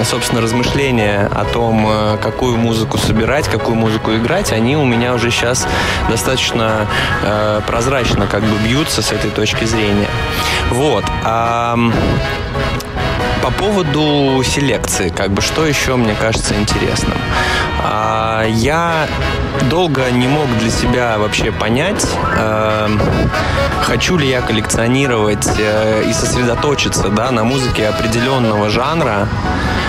собственно, 0.04 0.41
размышления 0.41 1.30
о 1.34 1.43
том, 1.45 1.86
э, 1.88 2.17
какую 2.49 2.65
музыку 2.65 2.97
собирать, 2.97 3.47
какую 3.47 3.75
музыку 3.75 4.12
играть, 4.15 4.51
они 4.53 4.75
у 4.75 4.83
меня 4.83 5.13
уже 5.13 5.29
сейчас 5.29 5.67
достаточно 6.09 6.88
э, 7.21 7.62
прозрачно 7.67 8.25
как 8.25 8.41
бы 8.41 8.57
бьются 8.67 9.03
с 9.03 9.12
этой 9.12 9.29
точки 9.29 9.65
зрения. 9.65 10.07
Вот. 10.71 11.05
по 13.43 13.51
поводу 13.51 14.43
селекции, 14.43 15.09
как 15.09 15.31
бы 15.31 15.41
что 15.41 15.65
еще 15.65 15.95
мне 15.95 16.15
кажется 16.15 16.55
интересным. 16.55 17.17
А, 17.83 18.45
я 18.47 19.07
долго 19.69 20.09
не 20.12 20.27
мог 20.27 20.47
для 20.57 20.71
себя 20.71 21.17
вообще 21.19 21.51
понять, 21.51 22.05
э, 22.35 22.89
хочу 23.83 24.17
ли 24.17 24.27
я 24.27 24.41
коллекционировать 24.41 25.47
э, 25.59 26.03
и 26.09 26.13
сосредоточиться 26.13 27.09
да, 27.09 27.31
на 27.31 27.43
музыке 27.43 27.88
определенного 27.88 28.69
жанра, 28.69 29.27
а, 29.27 29.88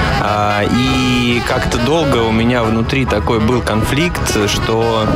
и 0.70 1.42
как-то 1.46 1.78
долго 1.78 2.18
у 2.18 2.32
меня 2.32 2.62
внутри 2.62 3.04
такой 3.06 3.40
был 3.40 3.62
конфликт, 3.62 4.48
что 4.48 5.06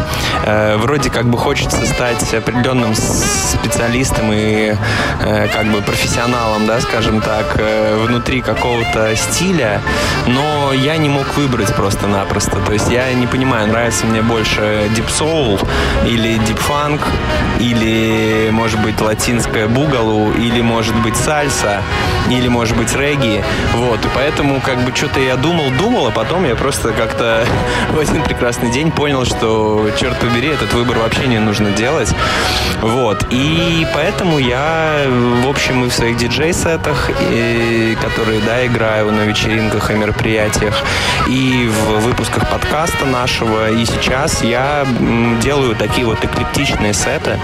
э, 0.45 0.77
вроде 0.77 1.11
как 1.11 1.27
бы 1.27 1.37
хочется 1.37 1.85
стать 1.87 2.33
определенным 2.33 2.95
специалистом 2.95 4.33
и 4.33 4.75
э, 5.21 5.49
как 5.49 5.67
бы 5.67 5.83
профессионалом, 5.83 6.67
да, 6.67 6.81
скажем 6.81 7.21
так, 7.21 7.57
э, 7.59 8.05
внутри 8.07 8.41
какого-то 8.41 9.15
стиля, 9.17 9.81
но 10.27 10.73
я 10.73 10.97
не 10.97 11.09
мог 11.09 11.37
выбрать 11.37 11.75
просто-напросто. 11.75 12.57
То 12.61 12.73
есть 12.73 12.91
я 12.91 13.13
не 13.13 13.27
понимаю, 13.27 13.69
нравится 13.69 14.07
мне 14.07 14.23
больше 14.23 14.89
Deep 14.97 15.09
Soul 15.09 15.61
или 16.07 16.39
Deep 16.41 16.61
Funk, 16.69 17.01
или, 17.61 18.51
может 18.51 18.81
быть, 18.81 19.01
латинская 19.01 19.67
бугалу, 19.67 20.33
или, 20.33 20.61
может 20.61 20.95
быть, 20.97 21.17
сальса, 21.17 21.83
или, 22.31 22.49
может 22.49 22.77
быть, 22.77 22.95
регги. 22.97 23.45
Вот, 23.75 24.05
и 24.05 24.09
поэтому 24.15 24.61
как 24.61 24.79
бы 24.79 24.94
что-то 24.95 25.21
я 25.21 25.37
думал, 25.37 25.71
думал, 25.79 26.07
а 26.07 26.11
потом 26.11 26.45
я 26.45 26.55
просто 26.55 26.93
как-то 26.93 27.47
в 27.91 27.99
один 27.99 28.23
прекрасный 28.23 28.71
день 28.71 28.91
понял, 28.91 29.25
что, 29.25 29.89
черт 29.99 30.19
побери, 30.19 30.49
этот 30.49 30.73
выбор 30.73 30.99
вообще 30.99 31.27
не 31.27 31.39
нужно 31.39 31.71
делать. 31.71 32.15
Вот. 32.81 33.27
И 33.31 33.87
поэтому 33.93 34.39
я, 34.39 35.07
в 35.09 35.49
общем, 35.49 35.85
и 35.85 35.89
в 35.89 35.93
своих 35.93 36.17
диджей-сетах, 36.17 37.11
которые, 38.01 38.41
да, 38.47 38.67
играю 38.67 39.11
на 39.13 39.23
вечеринках 39.23 39.91
и 39.91 39.95
мероприятиях, 39.95 40.83
и 41.29 41.69
в 41.69 42.01
выпусках 42.01 42.49
подкаста 42.49 43.07
нашего, 43.07 43.71
и 43.71 43.85
сейчас 43.85 44.43
я 44.43 44.87
делаю 45.43 45.75
такие 45.75 46.07
вот 46.07 46.25
эклектичные 46.25 46.95
сеты, 46.95 47.39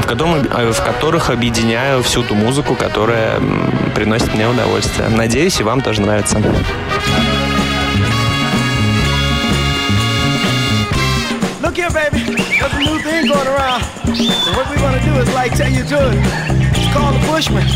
в, 0.00 0.06
котором, 0.06 0.42
в 0.42 0.84
которых 0.84 1.30
объединяю 1.30 2.02
всю 2.02 2.22
ту 2.22 2.34
музыку, 2.34 2.74
которая 2.74 3.40
приносит 3.94 4.34
мне 4.34 4.48
удовольствие. 4.48 5.08
Надеюсь, 5.08 5.60
и 5.60 5.62
вам 5.62 5.80
тоже 5.80 6.00
нравится. 6.00 6.38
Look 11.60 11.76
here, 11.76 11.90
baby. 11.90 12.24
There's 12.24 12.72
a 12.72 12.78
new 12.78 12.98
thing 13.04 13.26
going 13.28 13.46
around. 13.46 13.82
So 14.16 14.50
what 14.56 14.68
we're 14.70 14.80
gonna 14.80 15.04
do 15.04 15.12
is 15.20 15.28
like 15.34 15.52
tell 15.52 15.70
you 15.70 15.84
to 15.84 15.98
it. 16.08 16.18
It's 16.72 16.92
called 16.94 17.14
the 17.16 17.26
Bushman. 17.26 17.68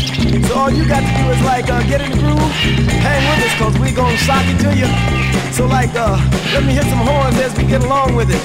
So 0.47 0.55
all 0.55 0.71
you 0.71 0.87
got 0.87 1.01
to 1.01 1.23
do 1.23 1.29
is 1.29 1.41
like 1.43 1.69
uh, 1.69 1.83
get 1.83 2.01
in 2.01 2.11
the 2.11 2.17
groove, 2.17 2.39
hang 3.05 3.21
with 3.29 3.45
us, 3.45 3.53
cause 3.59 3.77
we 3.77 3.91
gonna 3.91 4.17
sock 4.17 4.43
it 4.47 4.57
to 4.65 4.73
you. 4.73 4.89
So 5.53 5.67
like 5.67 5.93
uh, 5.93 6.17
let 6.53 6.63
me 6.63 6.73
hit 6.73 6.85
some 6.85 7.05
horns 7.05 7.37
as 7.37 7.55
we 7.57 7.65
get 7.65 7.83
along 7.83 8.15
with 8.15 8.29
it. 8.31 8.41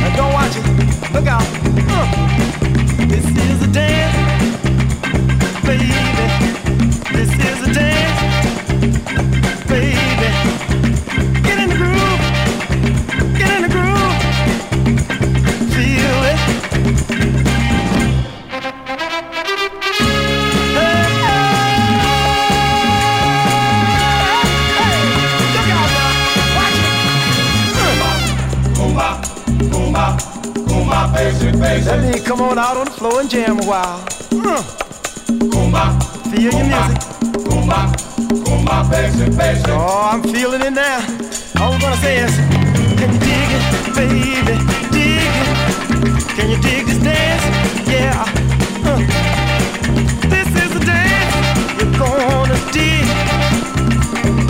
Now 0.00 0.14
don't 0.16 0.32
watch 0.32 0.54
it. 0.54 0.64
Look 1.12 1.26
out. 1.26 1.42
Uh. 1.90 2.06
This 3.08 3.26
is 3.26 3.62
a 3.62 3.72
dance, 3.72 4.14
baby. 5.66 6.39
Let 31.00 32.02
me 32.02 32.20
come 32.20 32.42
on 32.42 32.58
out 32.58 32.76
on 32.76 32.84
the 32.84 32.90
floor 32.90 33.20
and 33.20 33.30
jam 33.30 33.58
a 33.58 33.64
while. 33.64 34.04
Uh. 34.32 34.62
Feel 36.30 36.52
your 36.52 36.52
music. 36.52 36.98
Oh, 39.68 40.10
I'm 40.12 40.22
feeling 40.22 40.60
it 40.60 40.72
now. 40.72 40.98
All 41.58 41.72
I'm 41.72 41.80
gonna 41.80 41.96
say 41.96 42.18
is, 42.18 42.36
can 42.36 43.12
you 43.14 43.18
dig 43.18 43.50
it, 43.56 43.64
baby? 43.96 44.56
Dig 44.92 45.24
it. 45.24 46.36
Can 46.36 46.50
you 46.50 46.58
dig 46.60 46.84
this 46.86 46.98
dance? 46.98 47.44
Yeah. 47.88 48.24
Uh. 48.84 49.00
This 50.28 50.48
is 50.62 50.70
the 50.74 50.80
dance 50.84 51.34
you're 51.80 51.92
gonna 51.96 52.58
dig. 52.76 53.08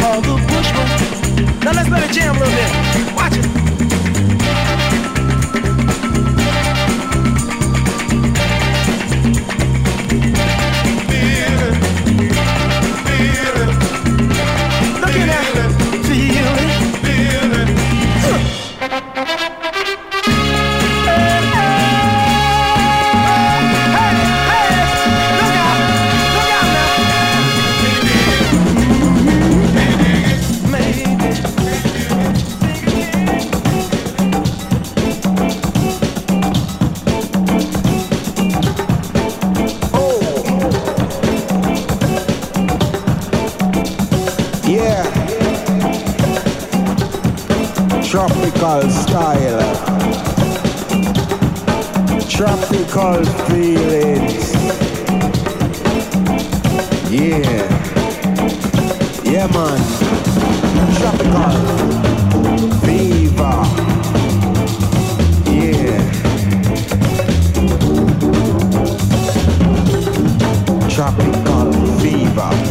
All 0.03 0.21
the 0.21 0.35
bushman. 0.51 1.61
Now 1.61 1.73
let's 1.73 1.89
let 1.89 2.03
it 2.03 2.13
jam 2.13 2.35
a 2.35 2.39
little 2.41 2.55
bit. 2.55 3.15
Watch 3.15 3.37
it. 3.37 3.60
Tropical 48.71 48.91
style, 48.91 49.75
tropical 52.29 53.25
feelings. 53.49 54.55
Yeah, 57.11 57.67
yeah, 59.25 59.47
man, 59.49 59.81
tropical 60.99 61.53
fever. 62.81 63.57
Yeah, 65.51 66.01
tropical 70.89 71.73
fever. 71.99 72.70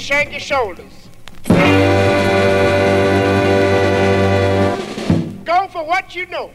And 0.00 0.06
shake 0.06 0.30
your 0.30 0.40
shoulders. 0.40 1.08
Go 5.44 5.68
for 5.68 5.84
what 5.84 6.14
you 6.16 6.26
know. 6.26 6.50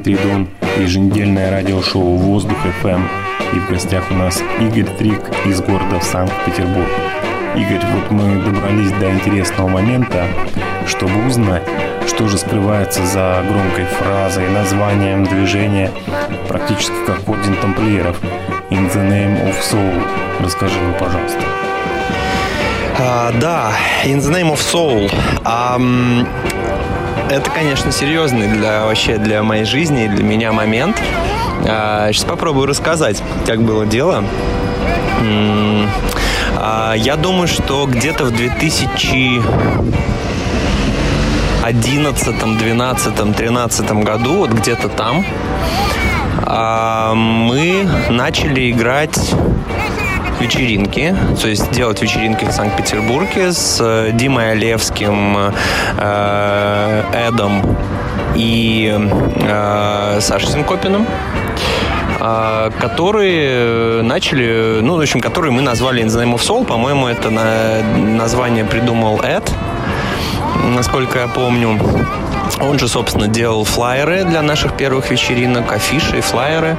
Дмитрий 0.00 0.16
Дон, 0.16 0.48
еженедельное 0.78 1.50
радиошоу 1.50 2.16
«Воздух 2.16 2.56
ФМ». 2.80 3.02
И 3.52 3.58
в 3.58 3.68
гостях 3.68 4.02
у 4.10 4.14
нас 4.14 4.42
Игорь 4.58 4.86
Трик 4.96 5.20
из 5.44 5.60
города 5.60 6.00
Санкт-Петербург. 6.00 6.88
Игорь, 7.54 7.84
вот 7.92 8.10
мы 8.10 8.42
добрались 8.42 8.92
до 8.92 9.10
интересного 9.10 9.68
момента, 9.68 10.24
чтобы 10.86 11.26
узнать, 11.26 11.64
что 12.06 12.28
же 12.28 12.38
скрывается 12.38 13.04
за 13.04 13.44
громкой 13.46 13.84
фразой, 13.84 14.48
названием 14.48 15.24
движения, 15.24 15.90
практически 16.48 16.94
как 17.06 17.28
орден 17.28 17.56
тамплиеров 17.56 18.18
«In 18.70 18.90
the 18.90 19.06
name 19.06 19.50
of 19.50 19.56
soul». 19.60 20.02
Расскажи 20.40 20.80
нам, 20.80 20.94
пожалуйста. 20.94 21.42
А, 23.02 23.32
да, 23.40 23.72
In 24.04 24.18
the 24.18 24.30
Name 24.30 24.52
of 24.52 24.58
Soul. 24.58 25.10
Ам, 25.44 26.26
это, 27.30 27.48
конечно, 27.50 27.92
серьезный 27.92 28.48
для 28.48 28.84
вообще 28.84 29.16
для 29.16 29.42
моей 29.42 29.64
жизни 29.64 30.04
и 30.04 30.08
для 30.08 30.24
меня 30.24 30.52
момент. 30.52 31.00
А, 31.66 32.12
сейчас 32.12 32.24
попробую 32.24 32.66
рассказать, 32.66 33.22
как 33.46 33.62
было 33.62 33.86
дело. 33.86 34.24
А, 36.56 36.94
я 36.94 37.16
думаю, 37.16 37.46
что 37.46 37.86
где-то 37.86 38.24
в 38.24 38.32
2000 38.32 39.42
11, 41.62 42.58
12, 42.58 43.36
13 43.36 43.92
году, 44.02 44.38
вот 44.38 44.50
где-то 44.50 44.88
там, 44.88 45.24
а, 46.42 47.14
мы 47.14 47.86
начали 48.08 48.72
играть 48.72 49.34
вечеринки, 50.40 51.14
то 51.40 51.48
есть 51.48 51.70
делать 51.70 52.00
вечеринки 52.02 52.44
в 52.44 52.52
Санкт-Петербурге 52.52 53.52
с 53.52 53.78
э, 53.80 54.10
Димой 54.12 54.52
Олевским, 54.52 55.36
э, 55.98 57.02
Эдом 57.28 57.76
и 58.34 58.96
э, 59.46 60.18
Сашей 60.20 60.48
Синкопиным 60.48 61.06
которые 62.80 64.02
начали, 64.02 64.80
ну, 64.82 64.96
в 64.98 65.00
общем, 65.00 65.20
которые 65.20 65.52
мы 65.52 65.62
назвали 65.62 66.02
In 66.02 66.08
the 66.08 66.22
Name 66.22 66.34
of 66.34 66.40
Soul. 66.40 66.66
По-моему, 66.66 67.06
это 67.06 67.30
на- 67.30 67.82
название 67.96 68.66
придумал 68.66 69.20
Эд, 69.22 69.50
насколько 70.76 71.18
я 71.18 71.28
помню. 71.28 71.78
Он 72.60 72.78
же, 72.78 72.88
собственно, 72.88 73.26
делал 73.26 73.64
флайеры 73.64 74.24
для 74.24 74.42
наших 74.42 74.76
первых 74.76 75.10
вечеринок, 75.10 75.72
афиши 75.72 76.18
и 76.18 76.20
флайеры. 76.20 76.76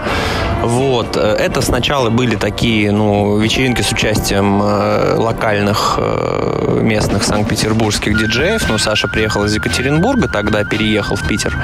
Вот. 0.62 1.18
Э, 1.18 1.36
Это 1.40 1.62
сначала 1.62 2.10
были 2.10 2.36
такие, 2.36 2.92
ну, 2.92 3.38
вечеринки 3.38 3.82
с 3.82 3.92
участием 3.92 4.62
э, 4.64 5.16
локальных 5.18 5.96
э, 5.98 6.80
местных 6.82 7.24
санкт-петербургских 7.24 8.18
диджеев. 8.18 8.68
Ну, 8.70 8.78
Саша 8.78 9.08
приехал 9.08 9.46
из 9.46 9.54
Екатеринбурга, 9.56 10.28
тогда 10.28 10.64
переехал 10.64 11.16
в 11.16 11.28
Питер. 11.28 11.58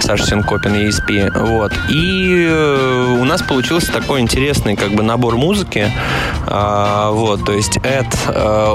Саша 0.00 0.24
Синкопин, 0.24 0.74
ESP. 0.74 1.38
Вот. 1.38 1.72
И 1.88 2.46
у 3.20 3.24
нас 3.24 3.42
получился 3.42 3.92
такой 3.92 4.20
интересный 4.20 4.76
как 4.76 4.92
бы 4.92 5.02
набор 5.02 5.36
музыки. 5.36 5.90
А, 6.46 7.10
вот, 7.10 7.44
то 7.44 7.52
есть 7.52 7.78
Эд, 7.78 8.06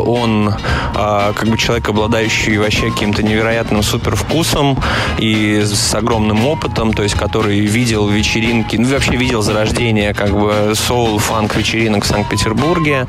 он 0.06 0.54
как 0.94 1.48
бы 1.48 1.58
человек, 1.58 1.90
обладающий 1.90 2.58
вообще 2.58 2.92
каким-то 2.92 3.24
невероятным 3.24 3.84
супер 3.84 4.16
вкусом, 4.16 4.66
музыкантом 4.66 4.78
и 5.18 5.62
с 5.64 5.96
огромным 5.96 6.46
опытом, 6.48 6.94
то 6.94 7.04
есть 7.04 7.16
который 7.16 7.60
видел 7.60 8.08
вечеринки, 8.08 8.76
ну 8.76 8.88
вообще 8.88 9.16
видел 9.16 9.42
зарождение 9.66 10.14
как 10.14 10.32
бы 10.32 10.74
соул-фанк 10.76 11.56
вечеринок 11.56 12.04
в 12.04 12.08
Санкт-Петербурге. 12.08 13.08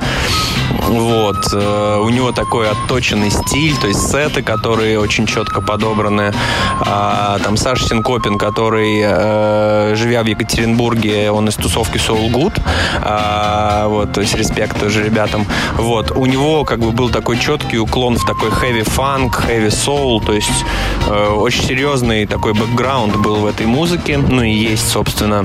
Вот. 0.88 1.36
Э, 1.52 2.00
у 2.02 2.08
него 2.08 2.32
такой 2.32 2.70
отточенный 2.70 3.30
стиль, 3.30 3.74
то 3.76 3.88
есть 3.88 4.10
сеты, 4.10 4.42
которые 4.42 4.98
очень 4.98 5.26
четко 5.26 5.60
подобраны. 5.60 6.32
А, 6.80 7.38
там 7.42 7.56
Саша 7.56 7.86
Синкопин, 7.88 8.38
который, 8.38 9.02
э, 9.04 9.94
живя 9.96 10.22
в 10.22 10.26
Екатеринбурге, 10.26 11.30
он 11.30 11.48
из 11.48 11.56
тусовки 11.56 11.96
Soul 11.96 12.30
Good. 12.30 12.60
А, 13.02 13.88
вот, 13.88 14.12
то 14.12 14.20
есть 14.20 14.34
респект 14.34 14.78
тоже 14.80 15.02
ребятам. 15.02 15.46
Вот. 15.76 16.12
У 16.12 16.26
него 16.26 16.64
как 16.64 16.78
бы 16.78 16.90
был 16.90 17.10
такой 17.10 17.38
четкий 17.38 17.78
уклон 17.78 18.16
в 18.16 18.24
такой 18.24 18.50
heavy 18.50 18.84
soul, 18.84 20.24
то 20.24 20.32
есть 20.32 20.64
э, 21.08 21.28
очень 21.28 21.64
серьезный 21.64 22.26
такой 22.26 22.54
бэкграунд 22.54 23.16
был 23.16 23.36
в 23.36 23.46
этой 23.46 23.66
музыке, 23.66 24.18
ну 24.18 24.42
и 24.42 24.50
есть, 24.50 24.88
собственно. 24.88 25.44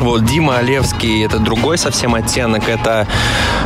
Вот 0.00 0.21
Дима 0.24 0.58
Олевский, 0.58 1.24
это 1.24 1.38
другой 1.38 1.78
совсем 1.78 2.14
оттенок, 2.14 2.68
это 2.68 3.06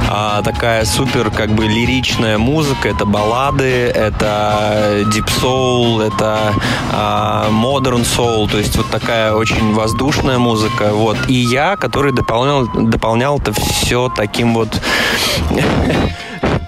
а, 0.08 0.42
такая 0.42 0.84
супер 0.84 1.30
как 1.30 1.50
бы 1.50 1.66
лиричная 1.66 2.38
музыка, 2.38 2.88
это 2.88 3.04
баллады, 3.04 3.64
это 3.64 5.04
deep 5.06 5.28
soul, 5.40 6.02
это 6.06 6.54
а, 6.92 7.48
modern 7.50 8.04
soul, 8.04 8.50
то 8.50 8.58
есть 8.58 8.76
вот 8.76 8.90
такая 8.90 9.34
очень 9.34 9.74
воздушная 9.74 10.38
музыка, 10.38 10.92
вот. 10.92 11.16
И 11.28 11.34
я, 11.34 11.76
который 11.76 12.12
дополнял, 12.12 12.66
дополнял 12.66 13.38
это 13.38 13.52
все 13.52 14.10
таким 14.14 14.54
вот 14.54 14.80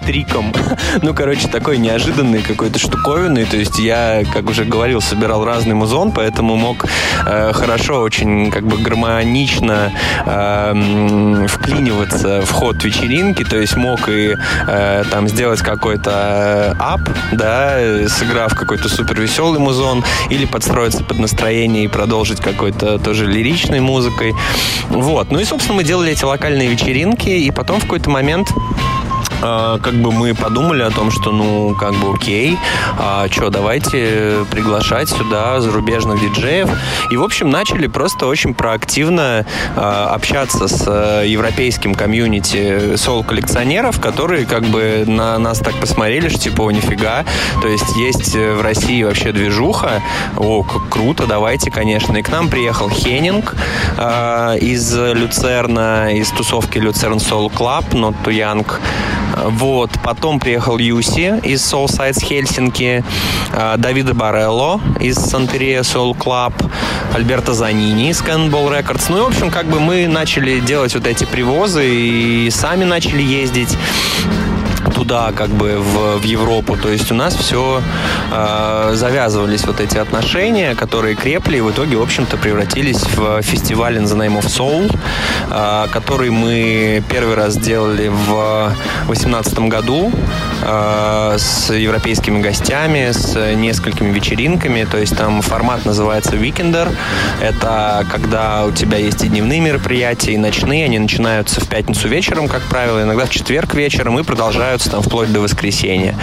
триком. 0.09 0.51
ну, 1.03 1.13
короче, 1.13 1.47
такой 1.47 1.77
неожиданный 1.77 2.41
какой-то 2.41 2.79
штуковиной. 2.79 3.45
То 3.45 3.57
есть 3.57 3.77
я, 3.77 4.23
как 4.33 4.49
уже 4.49 4.65
говорил, 4.65 5.01
собирал 5.01 5.45
разный 5.45 5.75
музон, 5.75 6.11
поэтому 6.11 6.55
мог 6.55 6.85
э, 7.27 7.51
хорошо, 7.53 8.01
очень 8.01 8.49
как 8.49 8.65
бы 8.65 8.77
гармонично 8.77 9.91
э, 10.25 11.45
вклиниваться 11.47 12.41
в 12.41 12.51
ход 12.51 12.83
вечеринки. 12.83 13.43
То 13.43 13.57
есть 13.57 13.75
мог 13.77 14.09
и 14.09 14.35
э, 14.67 15.03
там 15.11 15.27
сделать 15.27 15.61
какой-то 15.61 16.75
ап, 16.79 17.01
да, 17.31 17.77
сыграв 18.07 18.55
какой-то 18.55 18.89
супер 18.89 19.21
веселый 19.21 19.59
музон, 19.59 20.03
или 20.31 20.45
подстроиться 20.45 21.03
под 21.03 21.19
настроение 21.19 21.83
и 21.83 21.87
продолжить 21.87 22.41
какой-то 22.41 22.97
тоже 22.97 23.27
лиричной 23.27 23.79
музыкой. 23.79 24.33
Вот. 24.89 25.31
Ну 25.31 25.39
и, 25.39 25.45
собственно, 25.45 25.77
мы 25.77 25.83
делали 25.83 26.11
эти 26.13 26.23
локальные 26.23 26.67
вечеринки, 26.67 27.29
и 27.29 27.51
потом 27.51 27.79
в 27.79 27.83
какой-то 27.83 28.09
момент 28.09 28.49
как 29.39 29.93
бы 29.95 30.11
мы 30.11 30.33
подумали 30.33 30.83
о 30.83 30.89
том, 30.89 31.11
что, 31.11 31.31
ну, 31.31 31.75
как 31.75 31.93
бы 31.95 32.13
окей, 32.13 32.57
а 32.97 33.27
что, 33.29 33.49
давайте 33.49 34.45
приглашать 34.51 35.09
сюда 35.09 35.61
зарубежных 35.61 36.19
диджеев. 36.19 36.69
И, 37.11 37.17
в 37.17 37.23
общем, 37.23 37.49
начали 37.49 37.87
просто 37.87 38.27
очень 38.27 38.53
проактивно 38.53 39.45
а, 39.75 40.13
общаться 40.13 40.67
с 40.67 40.83
а, 40.87 41.23
европейским 41.23 41.95
комьюнити 41.95 42.95
сол-коллекционеров, 42.95 43.99
которые 43.99 44.45
как 44.45 44.63
бы 44.63 45.03
на 45.07 45.37
нас 45.37 45.59
так 45.59 45.75
посмотрели, 45.75 46.29
что 46.29 46.39
типа, 46.39 46.69
нифига. 46.71 47.25
То 47.61 47.67
есть 47.67 47.95
есть 47.95 48.35
в 48.35 48.61
России 48.61 49.03
вообще 49.03 49.31
движуха. 49.31 50.01
О, 50.37 50.63
как 50.63 50.89
круто, 50.89 51.25
давайте, 51.27 51.71
конечно. 51.71 52.17
И 52.17 52.21
к 52.21 52.29
нам 52.29 52.49
приехал 52.49 52.89
Хеннинг 52.89 53.55
а, 53.97 54.55
из 54.55 54.95
Люцерна, 54.95 56.13
из 56.13 56.29
тусовки 56.31 56.77
Люцерн 56.77 57.17
Soul 57.17 57.51
Club, 57.51 57.89
Not 57.91 58.15
Too 58.23 58.33
Young. 58.33 58.65
Вот. 59.37 59.91
Потом 60.03 60.39
приехал 60.39 60.77
Юси 60.77 61.39
из 61.43 61.61
Soul 61.61 61.85
Sides 61.85 62.23
Хельсинки, 62.23 63.03
а, 63.53 63.77
Давида 63.77 64.13
Барелло 64.13 64.81
из 64.99 65.15
Сантерия 65.15 65.81
Soul 65.81 66.17
Club, 66.17 66.53
Альберто 67.13 67.53
Занини 67.53 68.09
из 68.09 68.21
Cannonball 68.21 68.69
Records. 68.69 69.05
Ну 69.09 69.17
и, 69.17 69.21
в 69.21 69.27
общем, 69.27 69.51
как 69.51 69.65
бы 69.67 69.79
мы 69.79 70.07
начали 70.07 70.59
делать 70.59 70.93
вот 70.93 71.07
эти 71.07 71.25
привозы 71.25 71.85
и 71.87 72.49
сами 72.51 72.83
начали 72.83 73.21
ездить 73.21 73.77
туда, 74.93 75.31
как 75.35 75.49
бы 75.49 75.77
в, 75.77 76.19
в 76.19 76.23
Европу. 76.23 76.77
То 76.77 76.89
есть 76.89 77.11
у 77.11 77.15
нас 77.15 77.35
все 77.35 77.81
э, 78.31 78.91
завязывались 78.95 79.65
вот 79.65 79.79
эти 79.79 79.97
отношения, 79.97 80.75
которые 80.75 81.15
крепли 81.15 81.57
и 81.57 81.61
в 81.61 81.71
итоге, 81.71 81.97
в 81.97 82.01
общем-то, 82.01 82.37
превратились 82.37 83.03
в 83.15 83.41
фестиваль 83.41 83.97
In 83.97 84.05
the 84.05 84.17
Name 84.17 84.39
of 84.39 84.45
Soul, 84.45 84.95
э, 85.49 85.87
который 85.91 86.29
мы 86.29 87.03
первый 87.09 87.35
раз 87.35 87.53
сделали 87.53 88.07
в 88.07 88.73
2018 89.07 89.59
году 89.59 90.11
э, 90.63 91.35
с 91.37 91.73
европейскими 91.73 92.41
гостями, 92.41 93.11
с 93.11 93.55
несколькими 93.55 94.11
вечеринками. 94.11 94.87
То 94.89 94.97
есть 94.97 95.17
там 95.17 95.41
формат 95.41 95.85
называется 95.85 96.35
Weekender. 96.35 96.95
Это 97.41 98.05
когда 98.11 98.65
у 98.65 98.71
тебя 98.71 98.97
есть 98.97 99.23
и 99.23 99.27
дневные 99.27 99.59
мероприятия, 99.59 100.33
и 100.33 100.37
ночные. 100.37 100.85
Они 100.85 100.99
начинаются 100.99 101.61
в 101.61 101.67
пятницу 101.67 102.07
вечером, 102.07 102.47
как 102.47 102.61
правило, 102.63 103.03
иногда 103.03 103.25
в 103.25 103.29
четверг 103.29 103.73
вечером 103.73 104.19
и 104.19 104.23
продолжаются 104.23 104.68
там 104.77 105.01
вплоть 105.01 105.31
до 105.31 105.39
воскресенья. 105.39 106.15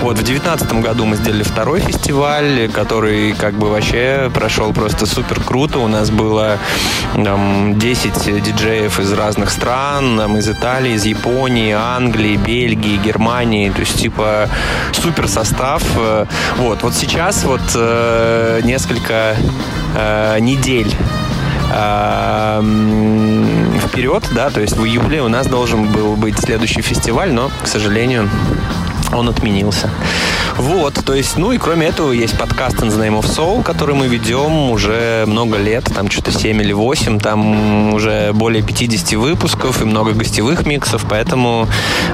Вот 0.00 0.18
в 0.18 0.22
2019 0.24 0.72
году 0.82 1.04
мы 1.04 1.16
сделали 1.16 1.42
второй 1.42 1.80
фестиваль, 1.80 2.68
который 2.72 3.32
как 3.32 3.54
бы 3.54 3.70
вообще 3.70 4.30
прошел 4.32 4.72
просто 4.72 5.06
супер 5.06 5.40
круто. 5.40 5.78
У 5.78 5.88
нас 5.88 6.10
было 6.10 6.58
там 7.14 7.78
10 7.78 8.42
диджеев 8.42 9.00
из 9.00 9.12
разных 9.12 9.50
стран, 9.50 10.18
там, 10.18 10.36
из 10.36 10.48
Италии, 10.48 10.92
из 10.92 11.04
Японии, 11.04 11.72
Англии, 11.72 12.36
Бельгии, 12.36 12.96
Германии. 12.96 13.70
То 13.70 13.80
есть 13.80 13.98
типа 13.98 14.48
супер 14.92 15.28
состав. 15.28 15.82
Вот, 16.56 16.82
вот 16.82 16.94
сейчас 16.94 17.44
вот 17.44 17.60
э, 17.74 18.60
несколько 18.64 19.36
э, 19.96 20.38
недель 20.40 20.94
вперед, 23.88 24.24
да, 24.34 24.50
то 24.50 24.60
есть 24.60 24.76
в 24.76 24.84
июле 24.84 25.22
у 25.22 25.28
нас 25.28 25.46
должен 25.46 25.86
был 25.92 26.16
быть 26.16 26.38
следующий 26.38 26.82
фестиваль, 26.82 27.32
но, 27.32 27.50
к 27.62 27.66
сожалению, 27.66 28.28
он 29.12 29.28
отменился. 29.28 29.90
Вот, 30.56 30.94
то 31.04 31.14
есть, 31.14 31.36
ну 31.36 31.52
и 31.52 31.58
кроме 31.58 31.86
этого 31.86 32.12
есть 32.12 32.36
подкаст 32.36 32.76
In 32.82 32.88
the 32.88 32.98
Name 32.98 33.20
of 33.20 33.26
Soul, 33.26 33.62
который 33.62 33.94
мы 33.94 34.08
ведем 34.08 34.70
уже 34.70 35.24
много 35.26 35.56
лет, 35.56 35.84
там 35.84 36.10
что-то 36.10 36.32
7 36.32 36.60
или 36.60 36.72
8, 36.72 37.20
там 37.20 37.94
уже 37.94 38.32
более 38.32 38.62
50 38.62 39.12
выпусков 39.14 39.82
и 39.82 39.84
много 39.84 40.12
гостевых 40.12 40.66
миксов, 40.66 41.06
поэтому 41.08 41.68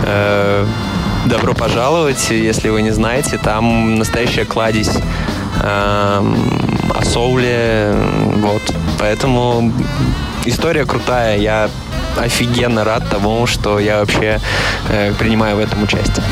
э, 0.04 0.66
добро 1.26 1.54
пожаловать, 1.54 2.30
если 2.30 2.68
вы 2.68 2.82
не 2.82 2.90
знаете, 2.90 3.38
там 3.38 3.96
настоящая 3.96 4.44
кладезь 4.44 4.90
о 5.62 7.04
соуле, 7.04 7.94
вот, 8.36 8.62
поэтому 8.98 9.72
история 10.44 10.84
крутая, 10.84 11.38
я 11.38 11.68
офигенно 12.16 12.84
рад 12.84 13.08
тому, 13.10 13.46
что 13.46 13.78
я 13.78 14.00
вообще 14.00 14.40
э, 14.88 15.12
принимаю 15.18 15.56
в 15.56 15.58
этом 15.60 15.82
участие. 15.82 16.24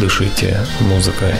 Дышите 0.00 0.64
музыкой. 0.80 1.34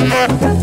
Música 0.00 0.57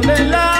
Pamela. 0.00 0.57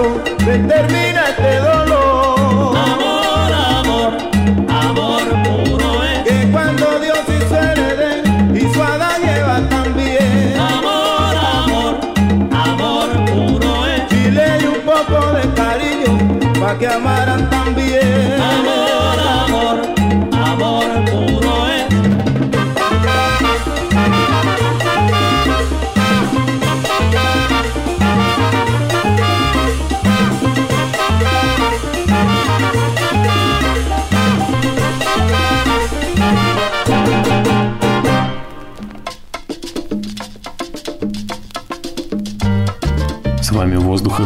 Corazón, 0.00 0.22
ven 0.46 0.68
termina 0.68 1.24
este 1.28 1.56
dolor. 1.60 2.76
Amor, 2.76 3.52
amor, 3.52 4.12
amor 4.68 5.22
puro 5.44 6.04
es. 6.04 6.18
Que 6.24 6.50
cuando 6.50 6.98
Dios 7.00 7.18
hizo 7.28 7.58
el 7.58 7.78
Edén, 7.78 8.56
hizo 8.56 8.82
a 8.82 8.94
Adán 8.94 9.22
y 9.22 9.28
Eva 9.28 9.60
también. 9.68 10.56
Amor, 10.58 11.36
amor, 11.36 12.00
amor 12.52 13.08
puro 13.26 13.86
es. 13.86 14.12
Y 14.12 14.30
le 14.30 14.58
dio 14.58 14.72
un 14.72 14.80
poco 14.80 15.32
de 15.32 15.42
cariño, 15.54 16.60
pa' 16.60 16.78
que 16.78 16.88
amaran 16.88 17.29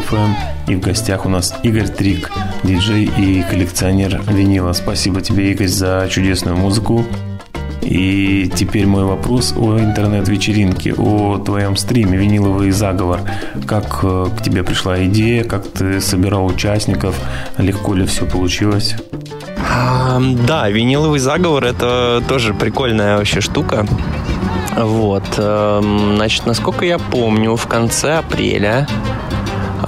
FM 0.01 0.31
и 0.69 0.77
в 0.77 0.81
гостях 0.81 1.27
у 1.27 1.29
нас 1.29 1.55
Игорь 1.63 1.89
Трик, 1.89 2.31
диджей 2.63 3.05
и 3.05 3.43
коллекционер 3.43 4.23
винила. 4.29 4.73
Спасибо 4.73 5.21
тебе, 5.21 5.53
Игорь, 5.53 5.69
за 5.69 6.09
чудесную 6.11 6.57
музыку. 6.57 7.05
И 7.83 8.51
теперь 8.55 8.87
мой 8.87 9.05
вопрос 9.05 9.53
о 9.57 9.79
интернет-вечеринке, 9.79 10.95
о 10.95 11.39
твоем 11.39 11.77
стриме 11.77 12.17
«Виниловый 12.17 12.71
заговор». 12.71 13.21
Как 13.67 14.01
э, 14.03 14.27
к 14.39 14.43
тебе 14.43 14.65
пришла 14.65 15.05
идея, 15.05 15.45
как 15.45 15.67
ты 15.71 16.01
собирал 16.01 16.47
участников, 16.47 17.15
легко 17.59 17.95
ли 17.95 18.07
все 18.07 18.25
получилось? 18.25 18.97
А, 19.71 20.19
Да, 20.47 20.71
виниловый 20.71 21.19
заговор 21.19 21.65
это 21.65 22.23
тоже 22.27 22.55
прикольная 22.55 23.19
вообще 23.19 23.43
штука. 23.43 23.87
Вот. 24.77 25.25
эм, 25.37 26.17
Значит, 26.17 26.47
насколько 26.47 26.85
я 26.85 26.99
помню, 26.99 27.55
в 27.55 27.67
конце 27.67 28.19
апреля, 28.19 28.89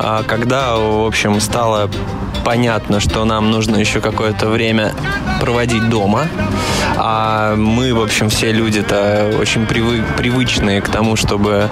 а, 0.08 0.22
когда, 0.22 0.76
в 0.76 1.04
общем, 1.04 1.40
стало 1.40 1.90
понятно, 2.44 3.00
что 3.00 3.24
нам 3.24 3.50
нужно 3.50 3.74
еще 3.74 4.00
какое-то 4.00 4.48
время 4.48 4.94
проводить 5.40 5.88
дома, 5.88 6.28
а 7.08 7.54
мы, 7.54 7.94
в 7.94 8.02
общем, 8.02 8.28
все 8.28 8.50
люди-то 8.50 9.30
очень 9.40 9.62
привы- 9.62 10.02
привычные 10.16 10.80
к 10.80 10.88
тому, 10.88 11.14
чтобы 11.14 11.68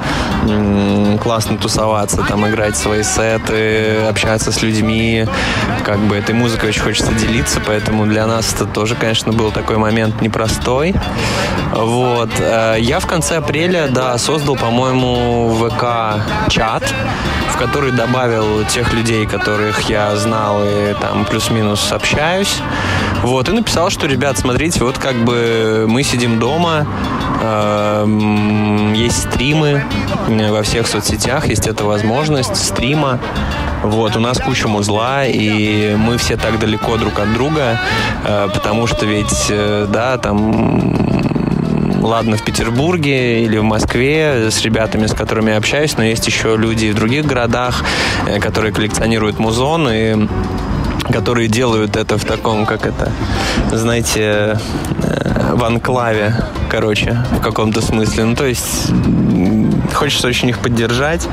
классно 1.21 1.59
тусоваться, 1.59 2.23
там 2.23 2.49
играть 2.49 2.77
свои 2.77 3.03
сеты, 3.03 3.97
общаться 4.09 4.53
с 4.53 4.63
людьми, 4.63 5.27
как 5.85 5.99
бы 5.99 6.15
этой 6.17 6.37
музыкой 6.37 6.69
очень 6.69 6.83
хочется 6.83 7.13
делиться, 7.15 7.61
поэтому 7.67 8.07
для 8.07 8.27
нас 8.27 8.55
это 8.55 8.65
тоже, 8.67 8.95
конечно, 8.95 9.33
был 9.33 9.51
такой 9.51 9.77
момент 9.77 10.21
непростой. 10.21 10.95
Вот. 11.73 12.31
Э, 12.39 12.77
Я 12.79 13.01
в 13.01 13.07
конце 13.07 13.39
апреля, 13.39 13.89
да, 13.89 14.17
создал, 14.19 14.55
по-моему, 14.55 15.57
ВК-чат, 15.59 16.85
в 17.53 17.57
который 17.57 17.91
добавил 17.91 18.65
тех 18.67 18.93
людей, 18.93 19.27
которых 19.27 19.89
я 19.91 20.15
знал 20.17 20.63
и 20.65 20.95
там 21.01 21.25
плюс-минус 21.25 21.91
общаюсь. 21.93 22.61
Вот, 23.25 23.49
и 23.49 23.53
написал, 23.53 23.89
что, 23.89 24.07
ребят, 24.07 24.37
смотрите, 24.37 24.85
вот 24.85 24.99
как 24.99 25.17
бы 25.25 25.87
мы 25.89 26.03
сидим 26.03 26.39
дома, 26.39 26.87
эм, 27.43 28.93
есть 28.93 29.31
стримы 29.31 29.83
во 30.29 30.63
всех 30.63 30.87
соцсетях, 30.87 31.49
есть 31.49 31.67
эта 31.67 31.85
возможность 31.85 32.55
стрима. 32.55 33.19
Вот, 33.83 34.15
у 34.17 34.21
нас 34.21 34.39
куча 34.39 34.69
музла, 34.69 35.25
и 35.25 35.97
мы 35.97 36.19
все 36.19 36.37
так 36.37 36.59
далеко 36.59 36.99
друг 36.99 37.19
от 37.19 37.33
друга, 37.33 37.81
э, 38.25 38.49
потому 38.53 38.87
что 38.87 39.07
ведь, 39.07 39.47
э, 39.49 39.87
да, 39.89 40.19
там 40.19 40.95
ладно, 42.03 42.37
в 42.37 42.45
Петербурге 42.45 43.43
или 43.43 43.57
в 43.57 43.63
Москве 43.63 44.51
с 44.51 44.61
ребятами, 44.61 45.07
с 45.07 45.15
которыми 45.15 45.51
я 45.51 45.57
общаюсь, 45.57 45.97
но 45.97 46.05
есть 46.05 46.27
еще 46.27 46.57
люди 46.59 46.91
в 46.91 46.95
других 46.95 47.25
городах, 47.25 47.85
э, 48.27 48.39
которые 48.39 48.75
коллекционируют 48.75 49.39
музон 49.39 49.89
и 49.91 50.29
которые 51.15 51.47
делают 51.47 51.97
это 51.97 52.19
в 52.19 52.25
таком, 52.25 52.67
как 52.67 52.87
это, 52.87 53.13
знаете, 53.71 54.59
э, 55.03 55.55
в 55.55 55.63
анклаве, 55.63 56.35
короче, 56.69 57.25
в 57.31 57.41
каком-то 57.41 57.81
смысле. 57.81 58.25
Ну, 58.25 58.35
то 58.35 58.45
есть 58.45 58.91
хочется 59.95 60.27
очень 60.27 60.49
их 60.49 60.59
поддержать. 60.59 61.29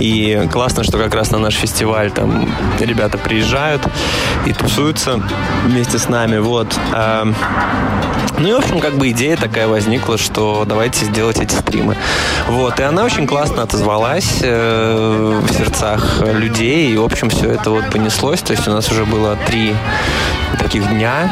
И 0.00 0.46
классно, 0.52 0.84
что 0.84 0.98
как 0.98 1.14
раз 1.14 1.30
на 1.30 1.38
наш 1.38 1.54
фестиваль 1.54 2.10
там 2.10 2.46
ребята 2.78 3.16
приезжают 3.16 3.82
и 4.44 4.52
тусуются 4.52 5.22
вместе 5.64 5.98
с 5.98 6.10
нами. 6.10 6.36
Вот. 6.36 6.78
Ну 8.38 8.48
и, 8.48 8.52
в 8.52 8.58
общем, 8.58 8.80
как 8.80 8.94
бы 8.94 9.10
идея 9.10 9.36
такая 9.36 9.68
возникла, 9.68 10.18
что 10.18 10.64
давайте 10.66 11.04
сделать 11.04 11.38
эти 11.38 11.54
стримы. 11.54 11.96
Вот, 12.48 12.80
и 12.80 12.82
она 12.82 13.04
очень 13.04 13.26
классно 13.26 13.62
отозвалась 13.62 14.38
э, 14.42 15.40
в 15.42 15.52
сердцах 15.52 16.22
людей, 16.22 16.92
и, 16.92 16.96
в 16.96 17.04
общем, 17.04 17.30
все 17.30 17.50
это 17.50 17.70
вот 17.70 17.90
понеслось. 17.90 18.40
То 18.40 18.52
есть 18.52 18.66
у 18.66 18.72
нас 18.72 18.90
уже 18.90 19.04
было 19.04 19.36
три 19.46 19.74
таких 20.58 20.88
дня, 20.88 21.30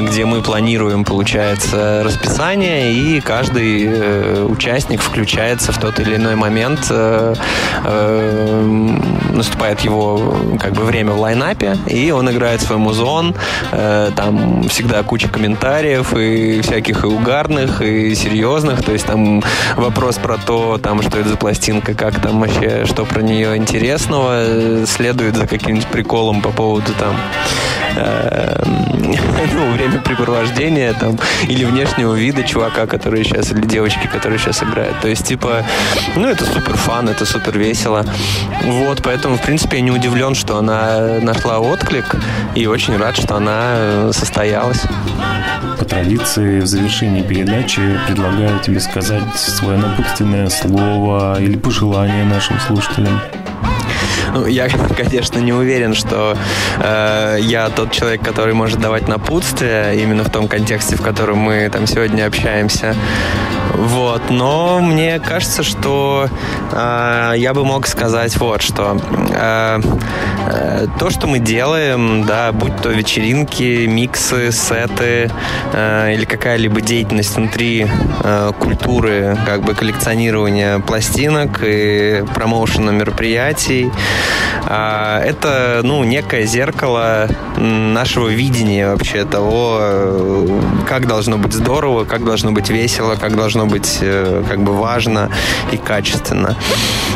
где 0.00 0.24
мы 0.24 0.42
планируем, 0.42 1.04
получается, 1.04 2.02
расписание, 2.04 2.92
и 2.92 3.20
каждый 3.20 3.86
э, 3.86 4.44
участник 4.44 5.00
включается 5.00 5.72
в 5.72 5.78
тот 5.78 5.98
или 6.00 6.16
иной 6.16 6.36
момент, 6.36 6.86
э, 6.90 7.34
э, 7.84 8.98
наступает 9.32 9.80
его 9.80 10.36
как 10.58 10.72
бы 10.72 10.84
время 10.84 11.12
в 11.12 11.20
лайнапе, 11.20 11.76
и 11.86 12.10
он 12.10 12.30
играет 12.30 12.60
свой 12.60 12.78
музон, 12.78 13.34
э, 13.72 14.10
там 14.16 14.68
всегда 14.68 15.02
куча 15.02 15.28
комментариев 15.28 16.14
и 16.14 16.60
всяких 16.60 17.04
и 17.04 17.06
угарных, 17.06 17.82
и 17.82 18.14
серьезных, 18.14 18.82
то 18.82 18.92
есть 18.92 19.06
там 19.06 19.42
вопрос 19.76 20.16
про 20.16 20.36
то, 20.36 20.78
там, 20.78 21.02
что 21.02 21.18
это 21.18 21.30
за 21.30 21.36
пластинка, 21.36 21.94
как 21.94 22.20
там 22.20 22.40
вообще, 22.40 22.84
что 22.86 23.04
про 23.04 23.22
нее 23.22 23.56
интересного, 23.56 24.44
э, 24.44 24.84
следует 24.86 25.36
за 25.36 25.46
каким-нибудь 25.46 25.86
приколом 25.86 26.42
по 26.42 26.50
поводу 26.50 26.92
там 26.98 27.16
э, 27.96 28.62
ну, 29.54 29.72
времяпрепровождения 29.72 30.92
там, 30.94 31.18
или 31.48 31.64
внешнего 31.64 32.14
вида 32.14 32.42
чувака, 32.42 32.86
который 32.86 33.24
сейчас, 33.24 33.52
или 33.52 33.62
девочки, 33.66 34.06
которые 34.06 34.38
сейчас 34.38 34.62
играют. 34.62 34.98
То 35.00 35.08
есть, 35.08 35.26
типа, 35.26 35.64
ну, 36.16 36.26
это 36.26 36.44
супер 36.44 36.76
фан, 36.76 37.08
это 37.08 37.24
супер 37.24 37.58
весело. 37.58 38.04
Вот, 38.64 39.02
поэтому, 39.02 39.36
в 39.36 39.42
принципе, 39.42 39.78
я 39.78 39.82
не 39.82 39.90
удивлен, 39.90 40.34
что 40.34 40.58
она 40.58 41.18
нашла 41.20 41.58
отклик, 41.58 42.16
и 42.54 42.66
очень 42.66 42.96
рад, 42.96 43.16
что 43.16 43.36
она 43.36 43.60
э, 43.74 44.10
состоялась. 44.12 44.82
По 45.78 45.84
традиции 45.84 46.60
в 46.60 46.66
завершении 46.66 47.22
передачи 47.22 47.80
предлагаю 48.06 48.60
тебе 48.60 48.80
сказать 48.80 49.34
свое 49.34 49.78
напутственное 49.78 50.48
слово 50.48 51.40
или 51.40 51.56
пожелание 51.56 52.24
нашим 52.24 52.58
слушателям. 52.60 53.20
Ну, 54.34 54.46
я, 54.46 54.68
конечно, 54.96 55.38
не 55.38 55.52
уверен, 55.52 55.94
что 55.94 56.36
э, 56.78 57.38
я 57.40 57.68
тот 57.68 57.92
человек, 57.92 58.22
который 58.22 58.54
может 58.54 58.80
давать 58.80 59.08
напутствие 59.08 60.00
именно 60.00 60.24
в 60.24 60.30
том 60.30 60.48
контексте, 60.48 60.96
в 60.96 61.02
котором 61.02 61.38
мы 61.38 61.68
там 61.70 61.86
сегодня 61.86 62.26
общаемся. 62.26 62.94
Вот, 63.74 64.30
но 64.30 64.80
мне 64.80 65.20
кажется, 65.20 65.62
что 65.62 66.28
э, 66.72 67.34
я 67.36 67.54
бы 67.54 67.64
мог 67.64 67.86
сказать 67.86 68.36
вот 68.38 68.62
что. 68.62 69.00
Э, 69.30 69.80
э, 70.46 70.86
то, 70.98 71.10
что 71.10 71.26
мы 71.26 71.38
делаем, 71.38 72.24
да, 72.26 72.52
будь 72.52 72.76
то 72.82 72.90
вечеринки, 72.90 73.86
миксы, 73.86 74.52
сеты 74.52 75.30
э, 75.72 76.14
или 76.14 76.24
какая-либо 76.24 76.80
деятельность 76.80 77.36
внутри 77.36 77.86
э, 78.22 78.52
культуры, 78.58 79.36
как 79.46 79.62
бы 79.62 79.74
коллекционирования 79.74 80.80
пластинок 80.80 81.60
и 81.62 82.24
промоушена 82.34 82.90
мероприятий, 82.90 83.90
э, 84.66 85.22
это, 85.24 85.80
ну, 85.82 86.04
некое 86.04 86.44
зеркало 86.44 87.28
нашего 87.56 88.28
видения 88.28 88.88
вообще 88.88 89.24
того, 89.24 89.78
э, 89.80 90.60
как 90.88 91.06
должно 91.06 91.38
быть 91.38 91.52
здорово, 91.52 92.04
как 92.04 92.24
должно 92.24 92.52
быть 92.52 92.70
весело, 92.70 93.16
как 93.16 93.36
должно 93.36 93.59
быть 93.66 93.98
э, 94.00 94.42
как 94.48 94.62
бы 94.62 94.72
важно 94.72 95.30
и 95.72 95.76
качественно. 95.76 96.56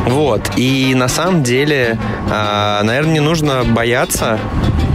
Вот. 0.07 0.43
И 0.57 0.95
на 0.95 1.09
самом 1.09 1.43
деле, 1.43 1.99
э, 2.31 2.81
наверное, 2.83 3.15
не 3.15 3.21
нужно 3.21 3.65
бояться 3.65 4.39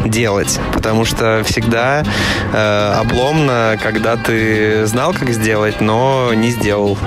делать, 0.05 0.59
потому 0.73 1.05
что 1.05 1.43
всегда 1.45 2.03
э, 2.53 2.93
обломно, 2.99 3.77
когда 3.81 4.15
ты 4.15 4.85
знал, 4.85 5.13
как 5.13 5.29
сделать, 5.29 5.81
но 5.81 6.33
не 6.33 6.51
сделал. 6.51 6.97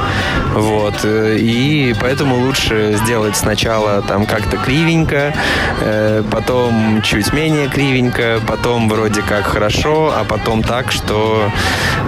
Вот. 0.55 1.05
И 1.05 1.95
поэтому 2.01 2.37
лучше 2.37 2.99
сделать 3.05 3.37
сначала 3.37 4.03
там 4.03 4.27
как-то 4.27 4.57
кривенько, 4.57 5.35
э, 5.81 6.23
потом 6.31 7.03
чуть 7.03 7.33
менее 7.33 7.69
кривенько, 7.69 8.41
потом 8.47 8.89
вроде 8.89 9.23
как 9.23 9.47
хорошо, 9.47 10.13
а 10.15 10.25
потом 10.25 10.63
так, 10.63 10.93
что 10.93 11.51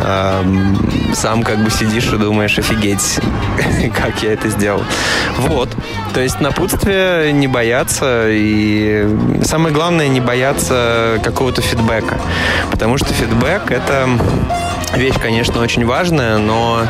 э, 0.02 0.42
сам 1.14 1.42
как 1.42 1.58
бы 1.58 1.70
сидишь 1.70 2.12
и 2.12 2.16
думаешь, 2.16 2.58
офигеть, 2.58 3.18
как 3.94 4.22
я 4.22 4.32
это 4.32 4.48
сделал. 4.48 4.82
Вот. 5.38 5.70
То 6.12 6.20
есть 6.20 6.40
напутствие 6.40 7.32
не 7.32 7.48
бояться 7.48 8.26
и 8.28 9.08
самое 9.42 9.74
главное 9.74 10.08
не 10.08 10.20
бояться 10.20 10.73
какого-то 11.22 11.62
фидбэка. 11.62 12.18
Потому 12.70 12.98
что 12.98 13.12
фидбэк 13.12 13.70
это 13.70 14.08
вещь, 14.96 15.14
конечно, 15.20 15.60
очень 15.60 15.84
важная, 15.84 16.38
но 16.38 16.82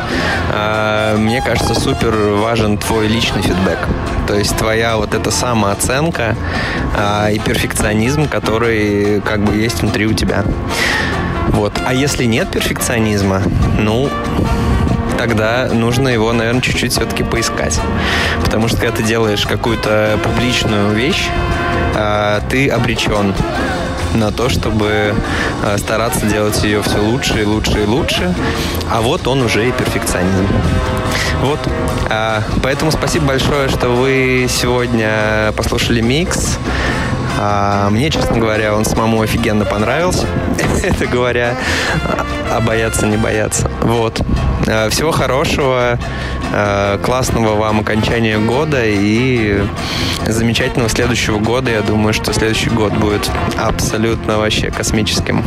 э, 0.53 1.15
мне 1.17 1.41
кажется, 1.41 1.73
супер 1.73 2.15
важен 2.35 2.77
твой 2.77 3.07
личный 3.07 3.41
фидбэк. 3.41 3.79
То 4.27 4.35
есть 4.35 4.55
твоя 4.57 4.97
вот 4.97 5.13
эта 5.13 5.31
самооценка 5.31 6.35
э, 6.97 7.33
и 7.33 7.39
перфекционизм, 7.39 8.27
который 8.27 9.21
как 9.21 9.43
бы 9.43 9.55
есть 9.55 9.81
внутри 9.81 10.05
у 10.05 10.13
тебя. 10.13 10.43
Вот. 11.49 11.73
А 11.85 11.93
если 11.93 12.25
нет 12.25 12.51
перфекционизма, 12.51 13.41
ну, 13.79 14.09
тогда 15.17 15.69
нужно 15.71 16.09
его, 16.09 16.33
наверное, 16.33 16.61
чуть-чуть 16.61 16.91
все-таки 16.91 17.23
поискать. 17.23 17.79
Потому 18.43 18.67
что 18.67 18.77
когда 18.77 18.95
ты 18.95 19.03
делаешь 19.03 19.45
какую-то 19.45 20.19
публичную 20.23 20.93
вещь, 20.93 21.27
э, 21.29 21.64
ты 22.49 22.69
обречен 22.69 23.33
на 24.15 24.31
то, 24.31 24.49
чтобы 24.49 25.13
э, 25.63 25.77
стараться 25.77 26.25
делать 26.25 26.63
ее 26.63 26.81
все 26.81 26.99
лучше 26.99 27.41
и 27.41 27.45
лучше 27.45 27.83
и 27.83 27.85
лучше. 27.85 28.33
А 28.91 29.01
вот 29.01 29.27
он 29.27 29.41
уже 29.41 29.67
и 29.67 29.71
перфекционизм. 29.71 30.47
Вот. 31.41 31.59
А, 32.09 32.41
поэтому 32.63 32.91
спасибо 32.91 33.25
большое, 33.25 33.69
что 33.69 33.89
вы 33.89 34.47
сегодня 34.49 35.53
послушали 35.55 36.01
микс. 36.01 36.57
А, 37.37 37.89
мне, 37.89 38.09
честно 38.09 38.37
говоря, 38.37 38.75
он 38.75 38.85
самому 38.85 39.21
офигенно 39.21 39.65
понравился. 39.65 40.27
Это 40.83 41.05
говоря, 41.07 41.55
а 42.51 42.59
бояться 42.61 43.05
не 43.05 43.17
бояться. 43.17 43.69
Вот. 43.81 44.21
А, 44.67 44.89
всего 44.89 45.11
хорошего, 45.11 45.99
а, 46.53 46.97
классного 46.99 47.55
вам 47.55 47.81
окончания 47.81 48.37
года 48.37 48.81
и 48.83 49.61
замечательного 50.25 50.89
следующего 50.89 51.39
года. 51.39 51.71
Я 51.71 51.81
думаю, 51.81 52.13
что 52.13 52.33
следующий 52.33 52.69
год 52.69 52.93
будет 52.93 53.29
абсолютно 53.57 54.37
вообще 54.37 54.71
космическим. 54.71 55.43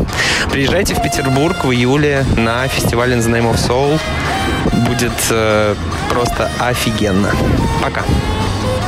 Приезжайте 0.50 0.94
в 0.94 1.02
Петербург 1.02 1.64
в 1.64 1.72
июле 1.72 2.24
на 2.36 2.66
фестиваль 2.68 3.12
In 3.12 3.20
the 3.20 3.30
Name 3.30 3.52
of 3.52 3.56
Soul. 3.56 3.98
Будет 4.86 5.12
э, 5.30 5.74
просто 6.10 6.50
офигенно. 6.58 7.30
Пока. 7.82 8.02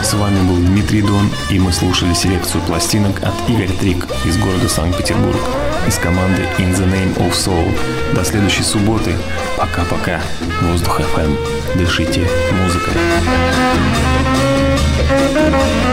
С 0.02 0.14
вами 0.14 0.40
был 0.48 0.56
Дмитрий 0.56 1.02
Дон, 1.02 1.30
и 1.50 1.58
мы 1.58 1.72
слушали 1.72 2.14
селекцию 2.14 2.62
пластинок 2.62 3.22
от 3.22 3.34
Игорь 3.48 3.70
Трик 3.78 4.06
из 4.24 4.38
города 4.38 4.68
Санкт-Петербург, 4.68 5.40
из 5.86 5.96
команды 5.96 6.42
In 6.58 6.74
the 6.74 6.90
Name 6.90 7.16
of 7.18 7.32
Soul. 7.32 7.78
До 8.14 8.24
следующей 8.24 8.62
субботы. 8.62 9.14
Пока-пока. 9.56 10.20
Воздух 10.62 11.00
FM. 11.00 11.36
Дышите 11.76 12.28
музыкой. 12.52 12.94
Thank 15.10 15.90